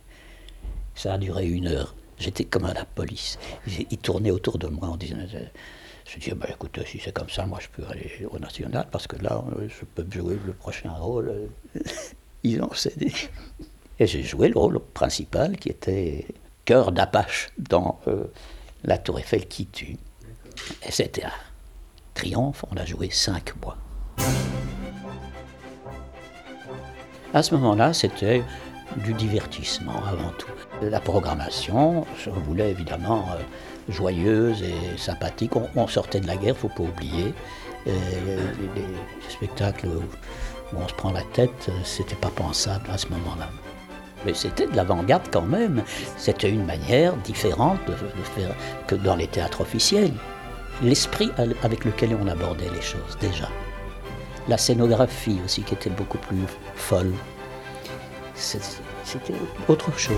Ça 0.95 1.15
a 1.15 1.19
duré 1.19 1.47
une 1.47 1.69
heure. 1.69 1.95
J'étais 2.19 2.45
comme 2.45 2.65
à 2.65 2.75
la 2.75 2.85
police. 2.85 3.39
Ils, 3.67 3.99
tournaient 3.99 4.31
autour 4.31 4.59
de 4.59 4.67
moi 4.67 4.89
en 4.89 4.97
disant. 4.97 5.17
euh, 5.19 5.45
Je 6.05 6.19
dis, 6.19 6.31
ben, 6.33 6.49
écoute, 6.51 6.79
si 6.87 6.99
c'est 6.99 7.13
comme 7.13 7.31
ça, 7.31 7.47
moi 7.47 7.59
je 7.61 7.69
peux 7.69 7.89
aller 7.89 8.27
au 8.31 8.39
national 8.39 8.87
parce 8.91 9.07
que 9.07 9.17
là, 9.23 9.43
euh, 9.57 9.69
je 9.69 9.85
peux 9.85 10.07
jouer 10.11 10.39
le 10.45 10.53
prochain 10.53 10.91
rôle. 10.91 11.49
Ils 12.43 12.63
ont 12.63 12.73
cédé. 12.75 13.13
Et 13.99 14.07
j'ai 14.07 14.23
joué 14.23 14.49
le 14.49 14.59
rôle 14.59 14.79
principal 14.81 15.57
qui 15.57 15.71
était 15.71 16.27
cœur 16.65 16.93
d'Apache 16.93 17.51
dans 17.59 18.01
euh, 18.07 18.25
La 18.85 18.99
Tour 18.99 19.19
Eiffel 19.19 19.47
qui 19.49 19.67
tue. 19.67 19.97
Et 20.87 20.93
c'était 20.93 21.25
un 21.25 21.33
triomphe, 22.15 22.65
on 22.71 22.77
a 22.77 22.85
joué 22.85 23.11
cinq 23.11 23.55
mois. 23.63 23.77
À 27.35 27.43
ce 27.43 27.55
moment-là, 27.55 27.93
c'était 27.93 28.43
du 28.97 29.13
divertissement 29.13 30.03
avant 30.11 30.33
tout. 30.39 30.49
La 30.81 31.01
programmation, 31.01 32.07
je 32.19 32.31
voulais 32.31 32.71
évidemment 32.71 33.27
euh, 33.33 33.43
joyeuse 33.93 34.63
et 34.63 34.97
sympathique. 34.97 35.53
On, 35.77 35.87
sortait 35.87 36.21
de 36.21 36.27
la 36.27 36.37
guerre, 36.37 36.57
faut 36.57 36.69
pas 36.69 36.85
oublier. 36.85 37.35
Les, 37.87 37.93
les 38.77 38.87
spectacles 39.31 39.87
où 39.87 40.03
on 40.77 40.89
se 40.89 40.95
prend 40.95 41.13
la 41.13 41.23
tête, 41.33 41.69
euh, 41.69 41.73
c'était 41.85 42.17
pas 42.17 42.31
pensable 42.31 42.89
à 42.91 42.99
ce 42.99 43.09
moment-là. 43.09 43.49
Mais 44.27 44.35
c'était 44.35 44.67
de 44.67 44.77
l'avant-garde 44.77 45.29
quand 45.33 45.43
même. 45.43 45.83
C'était 46.17 46.51
une 46.51 46.65
manière 46.65 47.17
différente 47.19 47.79
de, 47.87 47.95
faire 47.95 48.55
que 48.87 48.95
dans 48.95 49.17
les 49.17 49.29
théâtres 49.29 49.61
officiels. 49.61 50.13
L'esprit 50.83 51.31
avec 51.63 51.85
lequel 51.85 52.17
on 52.21 52.27
abordait 52.27 52.71
les 52.73 52.83
choses 52.83 53.17
déjà. 53.21 53.49
La 54.49 54.57
scénographie 54.57 55.39
aussi 55.45 55.63
qui 55.63 55.75
était 55.75 55.91
beaucoup 55.91 56.19
plus 56.19 56.39
folle. 56.75 57.13
C'était 58.35 59.35
autre 59.69 59.97
chose. 59.99 60.17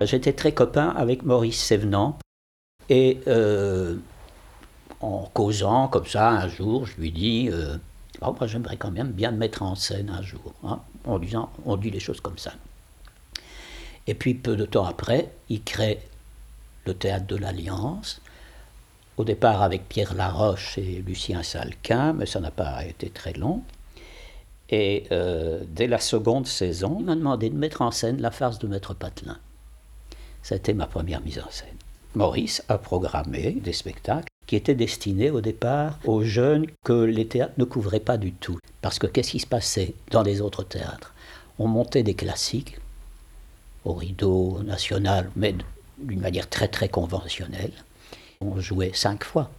J'étais 0.00 0.32
très 0.32 0.52
copain 0.52 0.88
avec 0.96 1.24
Maurice 1.24 1.60
Sévenant 1.60 2.18
et 2.88 3.20
euh, 3.26 3.96
en 5.00 5.28
causant 5.32 5.88
comme 5.88 6.06
ça 6.06 6.30
un 6.30 6.48
jour, 6.48 6.86
je 6.86 7.00
lui 7.00 7.10
dis 7.10 7.48
euh, 7.50 7.76
Oh, 8.20 8.34
moi 8.38 8.46
j'aimerais 8.46 8.76
quand 8.76 8.90
même 8.90 9.10
bien 9.10 9.32
me 9.32 9.38
mettre 9.38 9.62
en 9.62 9.74
scène 9.74 10.10
un 10.10 10.22
jour, 10.22 10.54
hein, 10.62 10.80
en 11.04 11.18
disant 11.18 11.50
on 11.64 11.76
dit 11.76 11.90
les 11.90 12.00
choses 12.00 12.20
comme 12.20 12.38
ça. 12.38 12.52
Et 14.06 14.14
puis 14.14 14.34
peu 14.34 14.56
de 14.56 14.64
temps 14.64 14.84
après, 14.84 15.30
il 15.48 15.62
crée 15.62 16.00
le 16.86 16.94
théâtre 16.94 17.26
de 17.26 17.36
l'Alliance, 17.36 18.20
au 19.16 19.24
départ 19.24 19.62
avec 19.62 19.88
Pierre 19.88 20.14
Laroche 20.14 20.78
et 20.78 21.02
Lucien 21.06 21.42
Salquin, 21.42 22.12
mais 22.12 22.26
ça 22.26 22.40
n'a 22.40 22.50
pas 22.50 22.84
été 22.84 23.10
très 23.10 23.32
long. 23.34 23.62
Et 24.70 25.04
euh, 25.12 25.62
dès 25.68 25.86
la 25.86 25.98
seconde 25.98 26.46
saison, 26.46 26.96
il 27.00 27.04
m'a 27.04 27.14
demandé 27.14 27.50
de 27.50 27.56
mettre 27.56 27.82
en 27.82 27.90
scène 27.90 28.20
la 28.20 28.30
farce 28.30 28.58
de 28.58 28.66
Maître 28.66 28.94
Patelin. 28.94 29.38
C'était 30.42 30.72
ma 30.72 30.86
première 30.86 31.20
mise 31.20 31.38
en 31.38 31.50
scène. 31.50 31.68
Maurice 32.14 32.64
a 32.68 32.78
programmé 32.78 33.52
des 33.52 33.72
spectacles 33.72 34.28
qui 34.46 34.56
étaient 34.56 34.74
destinés 34.74 35.30
au 35.30 35.40
départ 35.40 35.98
aux 36.04 36.22
jeunes 36.22 36.66
que 36.84 36.92
les 36.92 37.28
théâtres 37.28 37.54
ne 37.58 37.64
couvraient 37.64 38.00
pas 38.00 38.16
du 38.16 38.32
tout. 38.32 38.58
Parce 38.80 38.98
que 38.98 39.06
qu'est-ce 39.06 39.30
qui 39.30 39.40
se 39.40 39.46
passait 39.46 39.94
dans 40.10 40.22
les 40.22 40.40
autres 40.40 40.64
théâtres? 40.64 41.14
On 41.58 41.68
montait 41.68 42.02
des 42.02 42.14
classiques 42.14 42.78
au 43.84 43.94
rideau 43.94 44.60
national, 44.64 45.30
mais 45.36 45.54
d'une 45.98 46.20
manière 46.20 46.48
très 46.48 46.68
très 46.68 46.88
conventionnelle. 46.88 47.72
On 48.40 48.60
jouait 48.60 48.92
cinq 48.94 49.24
fois. 49.24 49.50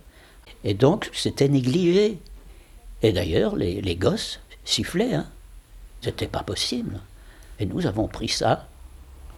Et 0.64 0.74
donc 0.74 1.10
c'était 1.14 1.50
négligé. 1.50 2.20
Et 3.02 3.12
d'ailleurs, 3.12 3.56
les, 3.56 3.82
les 3.82 3.96
gosses 3.96 4.40
sifflaient. 4.66 5.14
Hein. 5.14 5.28
C'était 6.02 6.28
pas 6.28 6.44
possible. 6.44 7.00
Et 7.60 7.66
nous 7.66 7.86
avons 7.86 8.08
pris 8.08 8.30
ça 8.30 8.68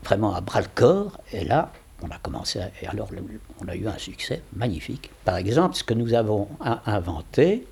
vraiment 0.04 0.34
à 0.36 0.41
bras 0.41 0.62
le 0.62 0.67
corps. 0.74 1.19
Et 1.32 1.43
là, 1.43 1.71
on 2.02 2.10
a 2.10 2.17
commencé, 2.19 2.60
à, 2.60 2.69
et 2.82 2.88
alors 2.88 3.10
on 3.62 3.67
a 3.67 3.76
eu 3.76 3.88
un 3.88 3.98
succès 3.98 4.41
magnifique. 4.56 5.10
Par 5.24 5.38
exemple, 5.38 5.76
ce 5.76 5.84
que 5.84 5.93
nous 5.93 6.13
avons 6.13 6.48
in- 6.60 6.82
inventé, 6.86 7.65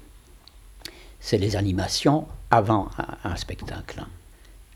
c'est 1.19 1.37
les 1.37 1.55
animations 1.55 2.27
avant 2.49 2.89
un, 2.97 3.31
un 3.31 3.35
spectacle. 3.35 4.03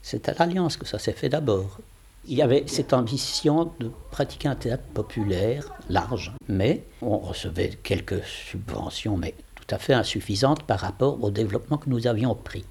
C'est 0.02 0.30
à 0.30 0.34
l'Alliance 0.34 0.78
que 0.78 0.86
ça 0.86 1.00
s'est 1.00 1.14
fait 1.14 1.30
d'abord. 1.30 1.80
Il 2.30 2.38
y 2.38 2.42
avait 2.42 2.66
cette 2.68 2.92
ambition 2.92 3.72
de 3.80 3.90
pratiquer 4.12 4.50
un 4.50 4.56
théâtre 4.56 4.84
populaire, 4.94 5.74
large, 5.90 6.34
mais 6.50 6.84
on 7.02 7.18
recevait 7.20 7.70
quelques 7.84 8.22
subventions, 8.26 9.16
mais 9.16 9.34
tout 9.56 9.74
à 9.74 9.78
fait 9.78 9.94
insuffisantes 9.94 10.64
par 10.64 10.82
rapport 10.82 11.24
au 11.24 11.32
développement 11.32 11.78
que 11.78 11.90
nous 11.90 12.06
avions 12.06 12.36
pris. 12.36 12.66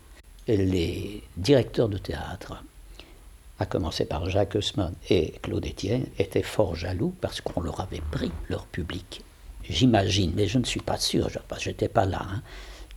Les 0.47 1.23
directeurs 1.39 1.89
de 1.89 1.97
théâtre, 1.97 2.63
à 3.59 3.65
commencer 3.65 4.05
par 4.05 4.29
Jacques 4.29 4.57
Haussmann 4.57 4.95
et 5.09 5.33
Claude 5.41 5.65
Etienne, 5.67 6.07
étaient 6.19 6.43
fort 6.43 6.77
jaloux 6.77 7.15
parce 7.23 7.41
qu'on 7.41 7.63
leur 7.63 7.81
avait 7.81 8.03
pris 8.11 8.31
leur 8.51 8.67
public. 8.67 9.23
J'imagine, 9.69 10.33
mais 10.37 10.49
je 10.49 10.59
ne 10.59 10.65
suis 10.65 10.81
pas 10.83 10.99
sûr, 10.99 11.31
je 11.31 11.69
n'étais 11.71 11.89
pas 11.89 12.05
là, 12.05 12.27
hein, 12.31 12.43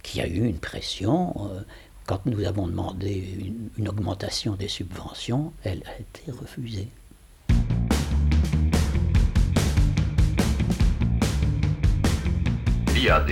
qu'il 0.04 0.20
y 0.20 0.24
a 0.24 0.28
eu 0.28 0.46
une 0.46 0.60
pression. 0.60 1.34
euh, 1.52 1.62
quand 2.10 2.26
nous 2.26 2.44
avons 2.44 2.66
demandé 2.66 3.24
une, 3.40 3.70
une 3.78 3.88
augmentation 3.88 4.56
des 4.56 4.68
subventions, 4.68 5.54
elle 5.64 5.84
a 5.86 6.00
été 6.00 6.32
refusée. 6.32 6.88
l'IAD, 12.96 13.30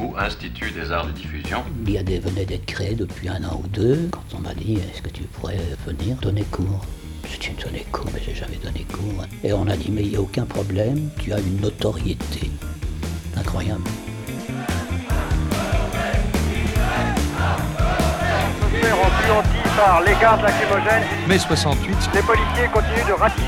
ou 0.00 0.14
Institut 0.18 0.72
des 0.72 0.90
arts 0.90 1.06
de 1.06 1.12
diffusion. 1.12 1.62
L'IAD 1.86 2.10
venait 2.20 2.44
d'être 2.44 2.66
créé 2.66 2.96
depuis 2.96 3.28
un 3.28 3.44
an 3.44 3.60
ou 3.62 3.68
deux. 3.68 4.08
Quand 4.10 4.36
on 4.36 4.40
m'a 4.40 4.52
dit 4.52 4.74
est-ce 4.74 5.00
que 5.00 5.10
tu 5.10 5.22
pourrais 5.22 5.60
venir 5.86 6.16
donner 6.16 6.42
cours? 6.50 6.84
J'ai 7.30 7.38
dit 7.38 7.62
donner 7.62 7.86
cours, 7.92 8.10
mais 8.12 8.20
j'ai 8.26 8.34
jamais 8.34 8.56
donné 8.56 8.84
cours. 8.92 9.24
Et 9.44 9.52
on 9.52 9.68
a 9.68 9.76
dit 9.76 9.92
mais 9.92 10.02
il 10.02 10.08
n'y 10.08 10.16
a 10.16 10.20
aucun 10.20 10.44
problème, 10.44 11.08
tu 11.20 11.32
as 11.32 11.38
une 11.38 11.60
notoriété. 11.60 12.50
Incroyable. 13.36 13.84
Par 19.76 20.02
les 20.02 20.14
gardes 20.20 20.42
lacrymogènes. 20.42 21.04
Mai 21.28 21.38
68. 21.38 22.10
Les 22.14 22.22
policiers 22.22 22.68
continuent 22.72 23.06
de 23.06 23.12
ratisser. 23.12 23.46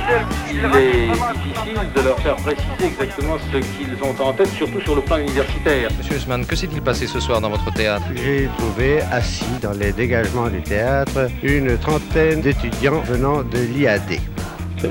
Il 0.49 0.59
est 0.59 1.09
difficile 1.09 1.93
de 1.95 2.01
leur 2.03 2.19
faire 2.21 2.37
préciser 2.37 2.85
exactement 2.87 3.37
ce 3.53 3.59
qu'ils 3.59 3.97
ont 4.03 4.25
en 4.25 4.33
tête, 4.33 4.49
surtout 4.49 4.81
sur 4.81 4.95
le 4.95 5.03
plan 5.03 5.19
universitaire. 5.19 5.91
Monsieur 5.99 6.17
Haussmann, 6.17 6.47
que 6.47 6.55
s'est-il 6.55 6.81
passé 6.83 7.07
ce 7.07 7.19
soir 7.19 7.41
dans 7.41 7.51
votre 7.51 7.73
théâtre? 7.73 8.05
J'ai 8.15 8.49
trouvé 8.59 9.01
assis 9.11 9.59
dans 9.61 9.73
les 9.73 9.93
dégagements 9.93 10.49
du 10.49 10.63
théâtre 10.63 11.29
une 11.43 11.77
trentaine 11.79 12.41
d'étudiants 12.41 13.01
venant 13.01 13.43
de 13.43 13.59
l'IAD. 13.59 14.21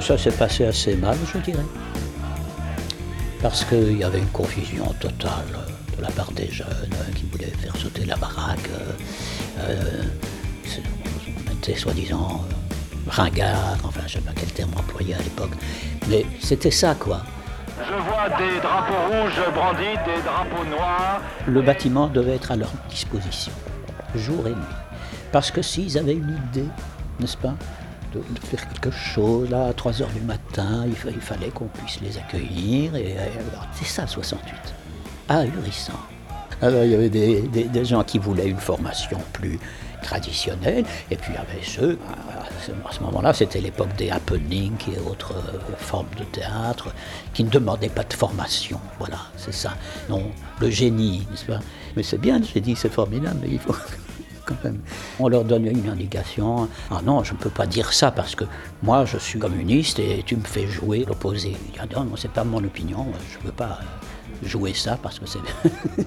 Ça 0.01 0.17
s'est 0.17 0.31
passé 0.31 0.65
assez 0.65 0.95
mal, 0.95 1.17
je 1.33 1.39
dirais. 1.39 1.65
Parce 3.41 3.63
qu'il 3.63 3.97
y 3.97 4.03
avait 4.03 4.19
une 4.19 4.27
confusion 4.27 4.93
totale 4.99 5.45
de 5.99 6.03
la 6.05 6.11
part 6.11 6.31
des 6.31 6.49
jeunes 6.49 6.67
euh, 6.93 7.11
qui 7.15 7.25
voulaient 7.31 7.51
faire 7.59 7.75
sauter 7.75 8.05
la 8.05 8.15
baraque. 8.15 8.69
euh, 9.59 9.69
euh, 9.69 10.03
on 11.47 11.51
était 11.53 11.75
soi-disant 11.75 12.41
ringards, 13.07 13.77
enfin 13.83 14.01
je 14.07 14.17
ne 14.17 14.21
sais 14.23 14.27
pas 14.27 14.31
quel 14.35 14.51
terme 14.51 14.71
employé 14.77 15.13
à 15.15 15.17
l'époque. 15.19 15.51
Mais 16.09 16.25
c'était 16.41 16.71
ça 16.71 16.95
quoi. 16.95 17.21
Je 17.79 17.93
vois 17.93 18.29
des 18.37 18.59
drapeaux 18.61 18.93
rouges 19.09 19.53
brandis, 19.53 19.95
des 20.05 20.21
drapeaux 20.23 20.65
noirs. 20.69 21.21
Le 21.47 21.61
bâtiment 21.61 22.07
devait 22.07 22.35
être 22.35 22.51
à 22.51 22.55
leur 22.55 22.71
disposition, 22.89 23.51
jour 24.15 24.47
et 24.47 24.51
nuit. 24.51 24.75
Parce 25.31 25.49
que 25.51 25.61
s'ils 25.61 25.97
avaient 25.97 26.13
une 26.13 26.37
idée, 26.51 26.67
n'est-ce 27.19 27.37
pas, 27.37 27.55
de, 28.13 28.19
de 28.19 28.39
faire 28.45 28.67
quelque 28.69 28.91
chose, 28.91 29.49
là, 29.49 29.67
à 29.67 29.73
3 29.73 30.01
heures 30.01 30.09
du 30.09 30.21
matin, 30.21 30.83
il, 30.87 30.95
fa- 30.95 31.09
il 31.11 31.21
fallait 31.21 31.49
qu'on 31.49 31.67
puisse 31.67 31.99
les 32.01 32.17
accueillir. 32.17 32.95
Et, 32.95 33.15
alors, 33.17 33.65
c'est 33.73 33.85
ça, 33.85 34.07
68. 34.07 34.53
Ahurissant. 35.29 35.93
Alors, 36.61 36.83
il 36.83 36.91
y 36.91 36.95
avait 36.95 37.09
des, 37.09 37.41
des- 37.43 37.85
gens 37.85 38.03
qui 38.03 38.17
voulaient 38.19 38.47
une 38.49 38.57
formation 38.57 39.17
plus 39.31 39.59
traditionnelle, 40.01 40.83
et 41.11 41.15
puis 41.15 41.31
il 41.31 41.35
y 41.35 41.37
avait 41.37 41.63
ceux, 41.63 41.97
à, 42.09 42.39
À 42.89 42.91
ce 42.91 42.99
moment-là, 43.03 43.33
c'était 43.33 43.61
l'époque 43.61 43.95
des 43.97 44.09
happenings 44.09 44.77
et 44.93 44.99
autres 45.09 45.33
euh, 45.33 45.57
formes 45.77 46.07
de 46.17 46.23
théâtre 46.25 46.89
qui 47.33 47.43
ne 47.43 47.49
demandaient 47.49 47.89
pas 47.89 48.03
de 48.03 48.13
formation. 48.13 48.79
Voilà, 48.97 49.17
c'est 49.37 49.53
ça. 49.53 49.73
Non, 50.09 50.23
le 50.59 50.69
génie, 50.69 51.25
n'est-ce 51.31 51.45
pas? 51.45 51.59
Mais 51.95 52.03
c'est 52.03 52.17
bien, 52.17 52.41
j'ai 52.41 52.59
dit, 52.59 52.75
c'est 52.75 52.91
formidable, 52.91 53.39
mais 53.41 53.49
il 53.51 53.59
faut 53.59 53.75
quand 54.45 54.61
même. 54.63 54.79
On 55.19 55.27
leur 55.29 55.45
donne 55.45 55.65
une 55.67 55.89
indication. 55.89 56.67
Ah 56.91 57.01
non, 57.03 57.23
je 57.23 57.33
ne 57.33 57.37
peux 57.37 57.49
pas 57.49 57.65
dire 57.67 57.93
ça 57.93 58.11
parce 58.11 58.35
que 58.35 58.45
moi, 58.83 59.05
je 59.05 59.17
suis 59.17 59.39
communiste 59.39 59.99
et 59.99 60.23
tu 60.25 60.35
me 60.35 60.43
fais 60.43 60.67
jouer 60.67 61.05
l'opposé. 61.07 61.55
Ah 61.79 61.85
non, 61.95 62.07
c'est 62.17 62.31
pas 62.31 62.43
mon 62.43 62.63
opinion, 62.63 63.05
je 63.31 63.37
ne 63.37 63.43
peux 63.43 63.51
pas 63.55 63.79
jouer 64.43 64.73
ça 64.73 64.97
parce 65.01 65.19
que 65.19 65.25
c'est. 65.25 65.39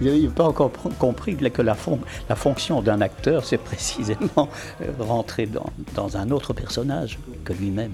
Il 0.00 0.24
n'a 0.24 0.30
pas 0.30 0.44
encore 0.44 0.72
compris 0.98 1.36
que 1.36 1.62
la, 1.62 1.74
fonction 1.74 2.82
d'un 2.82 3.00
acteur, 3.00 3.44
c'est 3.44 3.58
précisément 3.58 4.48
euh, 4.82 4.90
rentrer 4.98 5.48
dans, 5.94 6.16
un 6.16 6.30
autre 6.30 6.52
personnage 6.52 7.18
que 7.44 7.52
lui-même. 7.52 7.92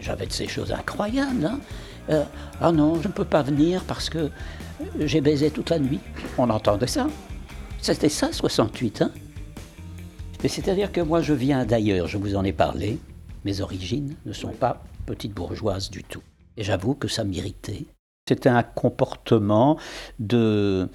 J'avais 0.00 0.26
de 0.26 0.32
ces 0.32 0.48
choses 0.48 0.72
incroyables. 0.72 1.46
Hein. 1.46 1.60
Euh, 2.10 2.24
ah 2.60 2.72
non, 2.72 3.00
je 3.00 3.06
ne 3.06 3.12
peux 3.12 3.24
pas 3.24 3.42
venir 3.42 3.84
parce 3.84 4.10
que 4.10 4.30
j'ai 4.98 5.20
baisé 5.20 5.50
toute 5.50 5.70
la 5.70 5.78
nuit. 5.78 6.00
On 6.38 6.50
entendait 6.50 6.88
ça. 6.88 7.06
C'était 7.80 8.08
ça, 8.08 8.32
68. 8.32 9.02
Hein 9.02 9.10
c'est-à-dire 10.48 10.90
que 10.90 11.00
moi, 11.00 11.22
je 11.22 11.34
viens 11.34 11.64
d'ailleurs, 11.64 12.08
je 12.08 12.18
vous 12.18 12.34
en 12.34 12.44
ai 12.44 12.52
parlé. 12.52 12.98
Mes 13.44 13.60
origines 13.60 14.16
ne 14.26 14.32
sont 14.32 14.52
pas 14.52 14.82
petites 15.06 15.32
bourgeoises 15.32 15.90
du 15.90 16.02
tout. 16.02 16.22
Et 16.56 16.64
j'avoue 16.64 16.94
que 16.94 17.08
ça 17.08 17.24
m'irritait. 17.24 17.86
C'était 18.28 18.48
un 18.48 18.62
comportement 18.62 19.78
de, 20.20 20.88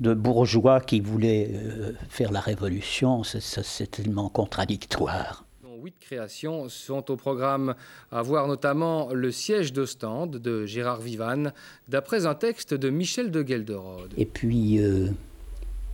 de 0.00 0.12
bourgeois 0.12 0.80
qui 0.80 0.98
voulait 0.98 1.52
euh, 1.52 1.92
faire 2.08 2.32
la 2.32 2.40
révolution. 2.40 3.22
C'est 3.22 3.90
tellement 3.92 4.28
contradictoire. 4.28 5.44
Huit 5.80 5.94
créations 6.00 6.68
sont 6.68 7.10
au 7.12 7.16
programme, 7.16 7.74
à 8.10 8.22
voir 8.22 8.48
notamment 8.48 9.10
Le 9.14 9.30
siège 9.30 9.72
d'Ostende 9.72 10.36
de 10.36 10.66
Gérard 10.66 11.00
Vivanne, 11.00 11.52
d'après 11.88 12.26
un 12.26 12.34
texte 12.34 12.74
de 12.74 12.90
Michel 12.90 13.30
de 13.30 13.46
Gelderode. 13.46 14.12
Et 14.16 14.26
puis 14.26 14.78
euh, 14.82 15.08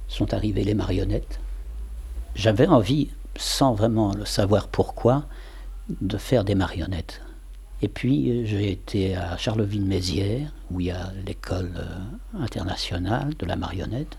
sont 0.09 0.33
arrivées 0.33 0.65
les 0.65 0.75
marionnettes. 0.75 1.41
J'avais 2.35 2.67
envie, 2.67 3.11
sans 3.37 3.75
vraiment 3.75 4.15
le 4.15 4.25
savoir 4.25 4.69
pourquoi, 4.69 5.27
de 6.01 6.17
faire 6.17 6.43
des 6.43 6.55
marionnettes. 6.55 7.21
Et 7.83 7.89
puis 7.89 8.31
euh, 8.31 8.45
j'ai 8.47 8.73
été 8.73 9.17
à 9.17 9.37
Charleville-Mézières, 9.37 10.53
où 10.71 10.81
il 10.81 10.87
y 10.87 10.91
a 10.91 11.13
l'école 11.27 11.73
euh, 11.77 12.43
internationale 12.43 13.35
de 13.39 13.47
la 13.47 13.57
marionnette. 13.57 14.17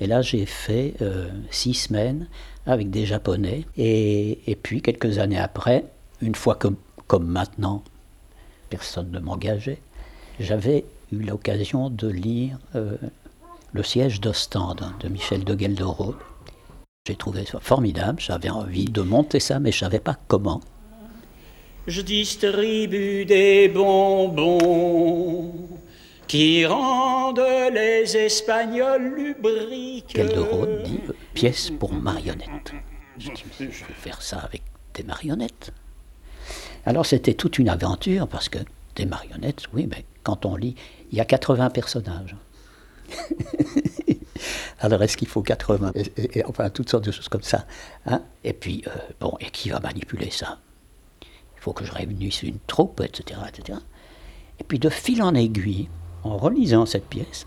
Et 0.00 0.06
là, 0.06 0.22
j'ai 0.22 0.46
fait 0.46 0.94
euh, 1.02 1.28
six 1.50 1.74
semaines 1.74 2.28
avec 2.66 2.90
des 2.90 3.04
Japonais. 3.04 3.64
Et, 3.76 4.56
puis, 4.62 4.80
quelques 4.80 5.18
années 5.18 5.38
après, 5.38 5.86
une 6.22 6.36
fois 6.36 6.56
comme 6.56 7.26
maintenant, 7.26 7.82
personne 8.70 9.10
ne 9.10 9.18
m'engageait, 9.18 9.80
j'avais 10.38 10.84
eu 11.10 11.22
l'occasion 11.22 11.90
de 11.90 12.06
lire 12.06 12.58
Le 12.74 13.82
siège 13.82 14.20
d'Ostende 14.20 14.84
de 15.00 15.08
Michel 15.08 15.42
de 15.42 15.58
Gelderode. 15.58 16.14
J'ai 17.08 17.16
trouvé 17.16 17.44
ça 17.44 17.58
formidable, 17.58 18.20
j'avais 18.20 18.50
envie 18.50 18.84
de 18.84 19.00
monter 19.00 19.40
ça, 19.40 19.58
mais 19.58 19.72
je 19.72 19.78
ne 19.78 19.90
savais 19.90 20.00
pas 20.00 20.16
comment 20.28 20.60
je 21.88 22.02
distribue 22.02 23.24
des 23.24 23.68
bonbons 23.68 25.54
qui 26.26 26.66
rendent 26.66 27.42
les 27.72 28.14
Espagnols 28.14 29.14
lubriques. 29.16 30.12
Calderone 30.12 30.82
dit 30.84 31.00
pièce 31.32 31.70
pour 31.70 31.94
marionnettes. 31.94 32.72
Je 33.18 33.30
dis, 33.30 33.42
je 33.58 33.64
vais 33.64 33.94
faire 33.94 34.20
ça 34.20 34.36
avec 34.40 34.62
des 34.94 35.02
marionnettes. 35.02 35.72
Alors 36.84 37.06
c'était 37.06 37.32
toute 37.34 37.58
une 37.58 37.70
aventure 37.70 38.28
parce 38.28 38.50
que 38.50 38.58
des 38.94 39.06
marionnettes, 39.06 39.62
oui, 39.72 39.88
mais 39.90 40.04
quand 40.22 40.44
on 40.44 40.56
lit, 40.56 40.74
il 41.10 41.16
y 41.16 41.22
a 41.22 41.24
80 41.24 41.70
personnages. 41.70 42.36
Alors 44.80 45.02
est-ce 45.02 45.16
qu'il 45.16 45.28
faut 45.28 45.42
80 45.42 45.92
et, 45.94 46.44
Enfin, 46.44 46.68
toutes 46.68 46.90
sortes 46.90 47.04
de 47.04 47.12
choses 47.12 47.28
comme 47.30 47.42
ça. 47.42 47.66
Hein 48.04 48.22
et 48.44 48.52
puis, 48.52 48.84
euh, 48.86 48.90
bon, 49.20 49.36
et 49.40 49.50
qui 49.50 49.70
va 49.70 49.80
manipuler 49.80 50.30
ça? 50.30 50.58
Faut 51.68 51.74
que 51.74 51.84
je 51.84 51.92
réunisse 51.92 52.42
une 52.44 52.60
troupe, 52.66 53.02
etc., 53.02 53.40
etc. 53.46 53.78
Et 54.58 54.64
puis 54.64 54.78
de 54.78 54.88
fil 54.88 55.22
en 55.22 55.34
aiguille, 55.34 55.90
en 56.24 56.38
relisant 56.38 56.86
cette 56.86 57.06
pièce, 57.06 57.46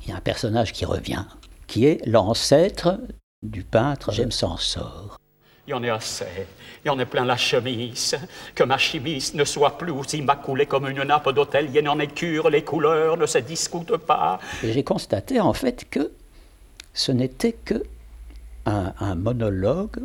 il 0.00 0.10
y 0.10 0.12
a 0.12 0.16
un 0.16 0.20
personnage 0.20 0.72
qui 0.72 0.84
revient, 0.84 1.24
qui 1.66 1.84
est 1.84 2.06
l'ancêtre 2.06 3.00
du 3.42 3.64
peintre 3.64 4.12
James 4.12 4.30
Sansor. 4.30 5.18
Il 5.66 5.72
y 5.72 5.74
en 5.74 5.82
a 5.82 5.94
assez. 5.94 6.46
Il 6.84 6.86
y 6.86 6.90
en 6.90 6.98
a 7.00 7.04
plein 7.04 7.24
la 7.24 7.36
chemise. 7.36 8.16
Que 8.54 8.62
ma 8.62 8.78
chimiste 8.78 9.34
ne 9.34 9.44
soit 9.44 9.76
plus 9.76 9.90
aussi 9.90 10.22
maculée 10.22 10.66
comme 10.66 10.88
une 10.88 11.02
nappe 11.02 11.30
d'hôtel. 11.30 11.68
Il 11.74 11.84
y 11.84 11.88
en 11.88 11.98
ait 11.98 12.06
cure, 12.06 12.48
les 12.50 12.62
couleurs 12.62 13.16
ne 13.16 13.26
se 13.26 13.38
discutent 13.38 13.96
pas. 13.96 14.38
Et 14.62 14.72
j'ai 14.72 14.84
constaté 14.84 15.40
en 15.40 15.52
fait 15.52 15.84
que 15.90 16.12
ce 16.94 17.10
n'était 17.10 17.54
que 17.54 17.82
un 18.66 19.14
monologue, 19.16 19.98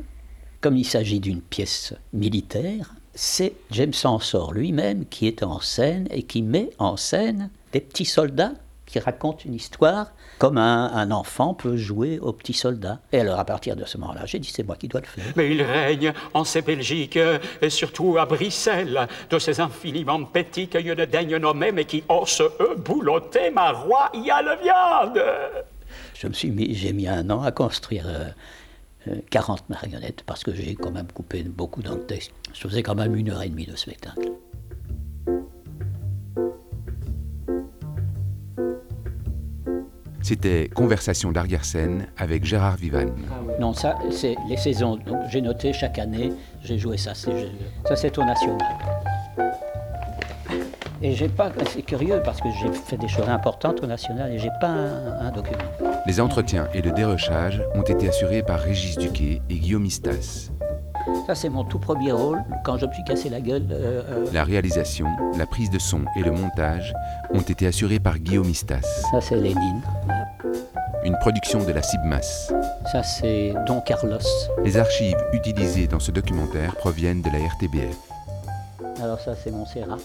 comme 0.60 0.76
il 0.76 0.86
s'agit 0.86 1.20
d'une 1.20 1.42
pièce 1.42 1.94
militaire, 2.14 2.96
c'est 3.16 3.54
James 3.72 3.94
Sansor 3.94 4.54
lui-même 4.54 5.06
qui 5.06 5.28
est 5.28 5.44
en 5.44 5.60
scène 5.60 6.08
et 6.12 6.24
qui 6.24 6.42
met 6.42 6.70
en 6.80 6.98
scène 6.98 7.50
des 7.72 7.80
petits 7.80 8.06
soldats 8.06 8.54
qui 8.86 9.00
racontent 9.00 9.40
une 9.46 9.56
histoire 9.56 10.12
comme 10.38 10.58
un, 10.58 11.10
enfant 11.12 11.54
peut 11.54 11.78
jouer 11.78 12.20
aux 12.20 12.34
petits 12.34 12.54
soldats. 12.54 13.00
Et 13.12 13.20
alors, 13.22 13.40
à 13.40 13.46
partir 13.46 13.76
de 13.76 13.86
ce 13.86 13.98
moment-là, 13.98 14.26
j'ai 14.26 14.40
dit, 14.40 14.52
c'est 14.54 14.64
moi 14.64 14.76
qui 14.76 14.88
dois 14.88 15.00
le 15.00 15.06
faire. 15.06 15.24
Mais 15.36 15.50
il 15.50 15.64
règne 15.64 16.12
en 16.34 16.44
ces 16.44 16.62
Belgiques, 16.62 17.18
et 17.62 17.70
surtout 17.70 18.18
à 18.18 18.26
Bruxelles, 18.26 19.08
de 19.30 19.40
ces 19.40 19.62
infiniment 19.62 20.24
petits 20.26 20.68
que 20.68 20.80
je 20.80 20.90
ne 20.90 21.06
daigne 21.06 21.38
nommer, 21.38 21.72
mais 21.72 21.86
qui 21.86 22.04
osent, 22.10 22.42
eux, 22.60 22.76
boulotter 22.76 23.52
ma 23.52 23.72
royale 23.72 24.60
viande. 24.62 25.24
Je 26.14 26.28
me 26.28 26.34
suis 26.34 26.52
mis, 26.52 26.76
j'ai 26.76 26.94
mis 26.94 27.08
un 27.08 27.30
an 27.30 27.42
à 27.42 27.52
construire 27.52 28.06
euh, 28.08 28.26
40 29.30 29.60
euh, 29.60 29.64
marionnettes 29.70 30.24
parce 30.26 30.44
que 30.44 30.54
j'ai 30.54 30.76
quand 30.76 30.92
même 30.92 31.08
coupé 31.14 31.44
beaucoup 31.44 31.82
dans 31.82 31.96
le 31.96 32.06
texte. 32.06 32.32
Je 32.54 32.68
faisais 32.68 32.84
quand 32.84 32.96
même 32.96 33.16
une 33.16 33.30
heure 33.30 33.42
et 33.42 33.50
demie 33.50 33.66
de 33.66 33.76
spectacle. 33.76 34.32
C'était 40.22 40.70
Conversation 40.74 41.34
d'arrière-scène 41.34 42.08
avec 42.18 42.46
Gérard 42.46 42.78
Vivanne. 42.78 43.14
Non, 43.60 43.74
ça, 43.74 44.00
c'est 44.10 44.38
les 44.48 44.56
saisons. 44.56 44.98
j'ai 45.30 45.42
noté 45.42 45.74
chaque 45.74 46.00
année, 46.00 46.32
j'ai 46.62 46.78
joué 46.78 46.98
ça. 46.98 47.14
Ça, 47.14 47.32
c'est 47.96 48.18
au 48.18 48.24
national. 48.24 48.58
Et 51.06 51.12
j'ai 51.16 51.28
pas, 51.28 51.52
c'est 51.74 51.82
curieux 51.82 52.22
parce 52.24 52.40
que 52.40 52.48
j'ai 52.50 52.72
fait 52.72 52.96
des 52.96 53.10
choses 53.10 53.28
importantes 53.28 53.84
au 53.84 53.88
national 53.88 54.32
et 54.32 54.40
j'ai 54.40 54.52
pas 54.62 54.70
un, 54.70 55.32
document. 55.32 55.58
Les 56.06 56.22
entretiens 56.22 56.70
et 56.74 56.82
le 56.82 56.92
dérochage 56.92 57.62
ont 57.76 57.82
été 57.82 58.08
assurés 58.08 58.42
par 58.42 58.62
Régis 58.62 58.98
Duquet 58.98 59.42
et 59.50 59.56
Guillaume 59.56 59.84
Istas. 59.86 60.50
Ça, 61.28 61.36
c'est 61.36 61.50
mon 61.50 61.66
tout 61.66 61.78
premier 61.78 62.14
rôle 62.14 62.42
quand 62.64 62.78
je 62.78 62.86
me 62.86 62.94
suis 62.94 63.04
cassé 63.04 63.28
la 63.28 63.42
gueule. 63.42 63.68
Euh, 63.72 64.02
euh. 64.08 64.26
La 64.32 64.46
réalisation, 64.46 65.08
la 65.38 65.46
prise 65.46 65.70
de 65.70 65.78
son 65.78 66.06
et 66.16 66.24
le 66.24 66.32
montage 66.32 66.94
ont 67.34 67.42
été 67.42 67.68
assurés 67.68 68.00
par 68.00 68.18
Guillaume 68.18 68.50
Istas. 68.50 69.04
Ça, 69.12 69.20
c'est 69.20 69.36
Lénine. 69.36 69.82
Une 71.04 71.18
production 71.18 71.62
de 71.66 71.74
la 71.74 71.82
CIBMAS. 71.82 72.54
Ça, 72.94 73.04
c'est 73.04 73.54
Don 73.68 73.82
Carlos. 73.82 74.20
Les 74.64 74.78
archives 74.78 75.18
utilisées 75.34 75.88
dans 75.88 76.00
ce 76.00 76.12
documentaire 76.12 76.74
proviennent 76.78 77.22
de 77.22 77.30
la 77.30 77.40
RTBF. 77.40 77.98
Alors, 79.02 79.20
ça, 79.20 79.36
c'est 79.36 79.52
Montserrat. 79.52 79.98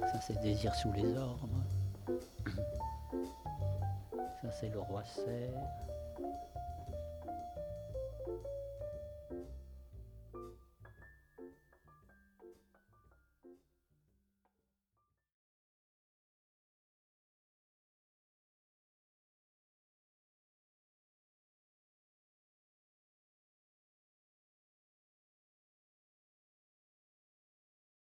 Ça, 0.00 0.20
c'est 0.20 0.40
Désir 0.40 0.74
sous 0.74 0.92
les 0.92 1.16
ordres. 1.16 1.48
Ça, 4.42 4.50
c'est 4.60 4.68
le 4.70 4.78
roi 4.78 5.02
serre. 5.04 5.60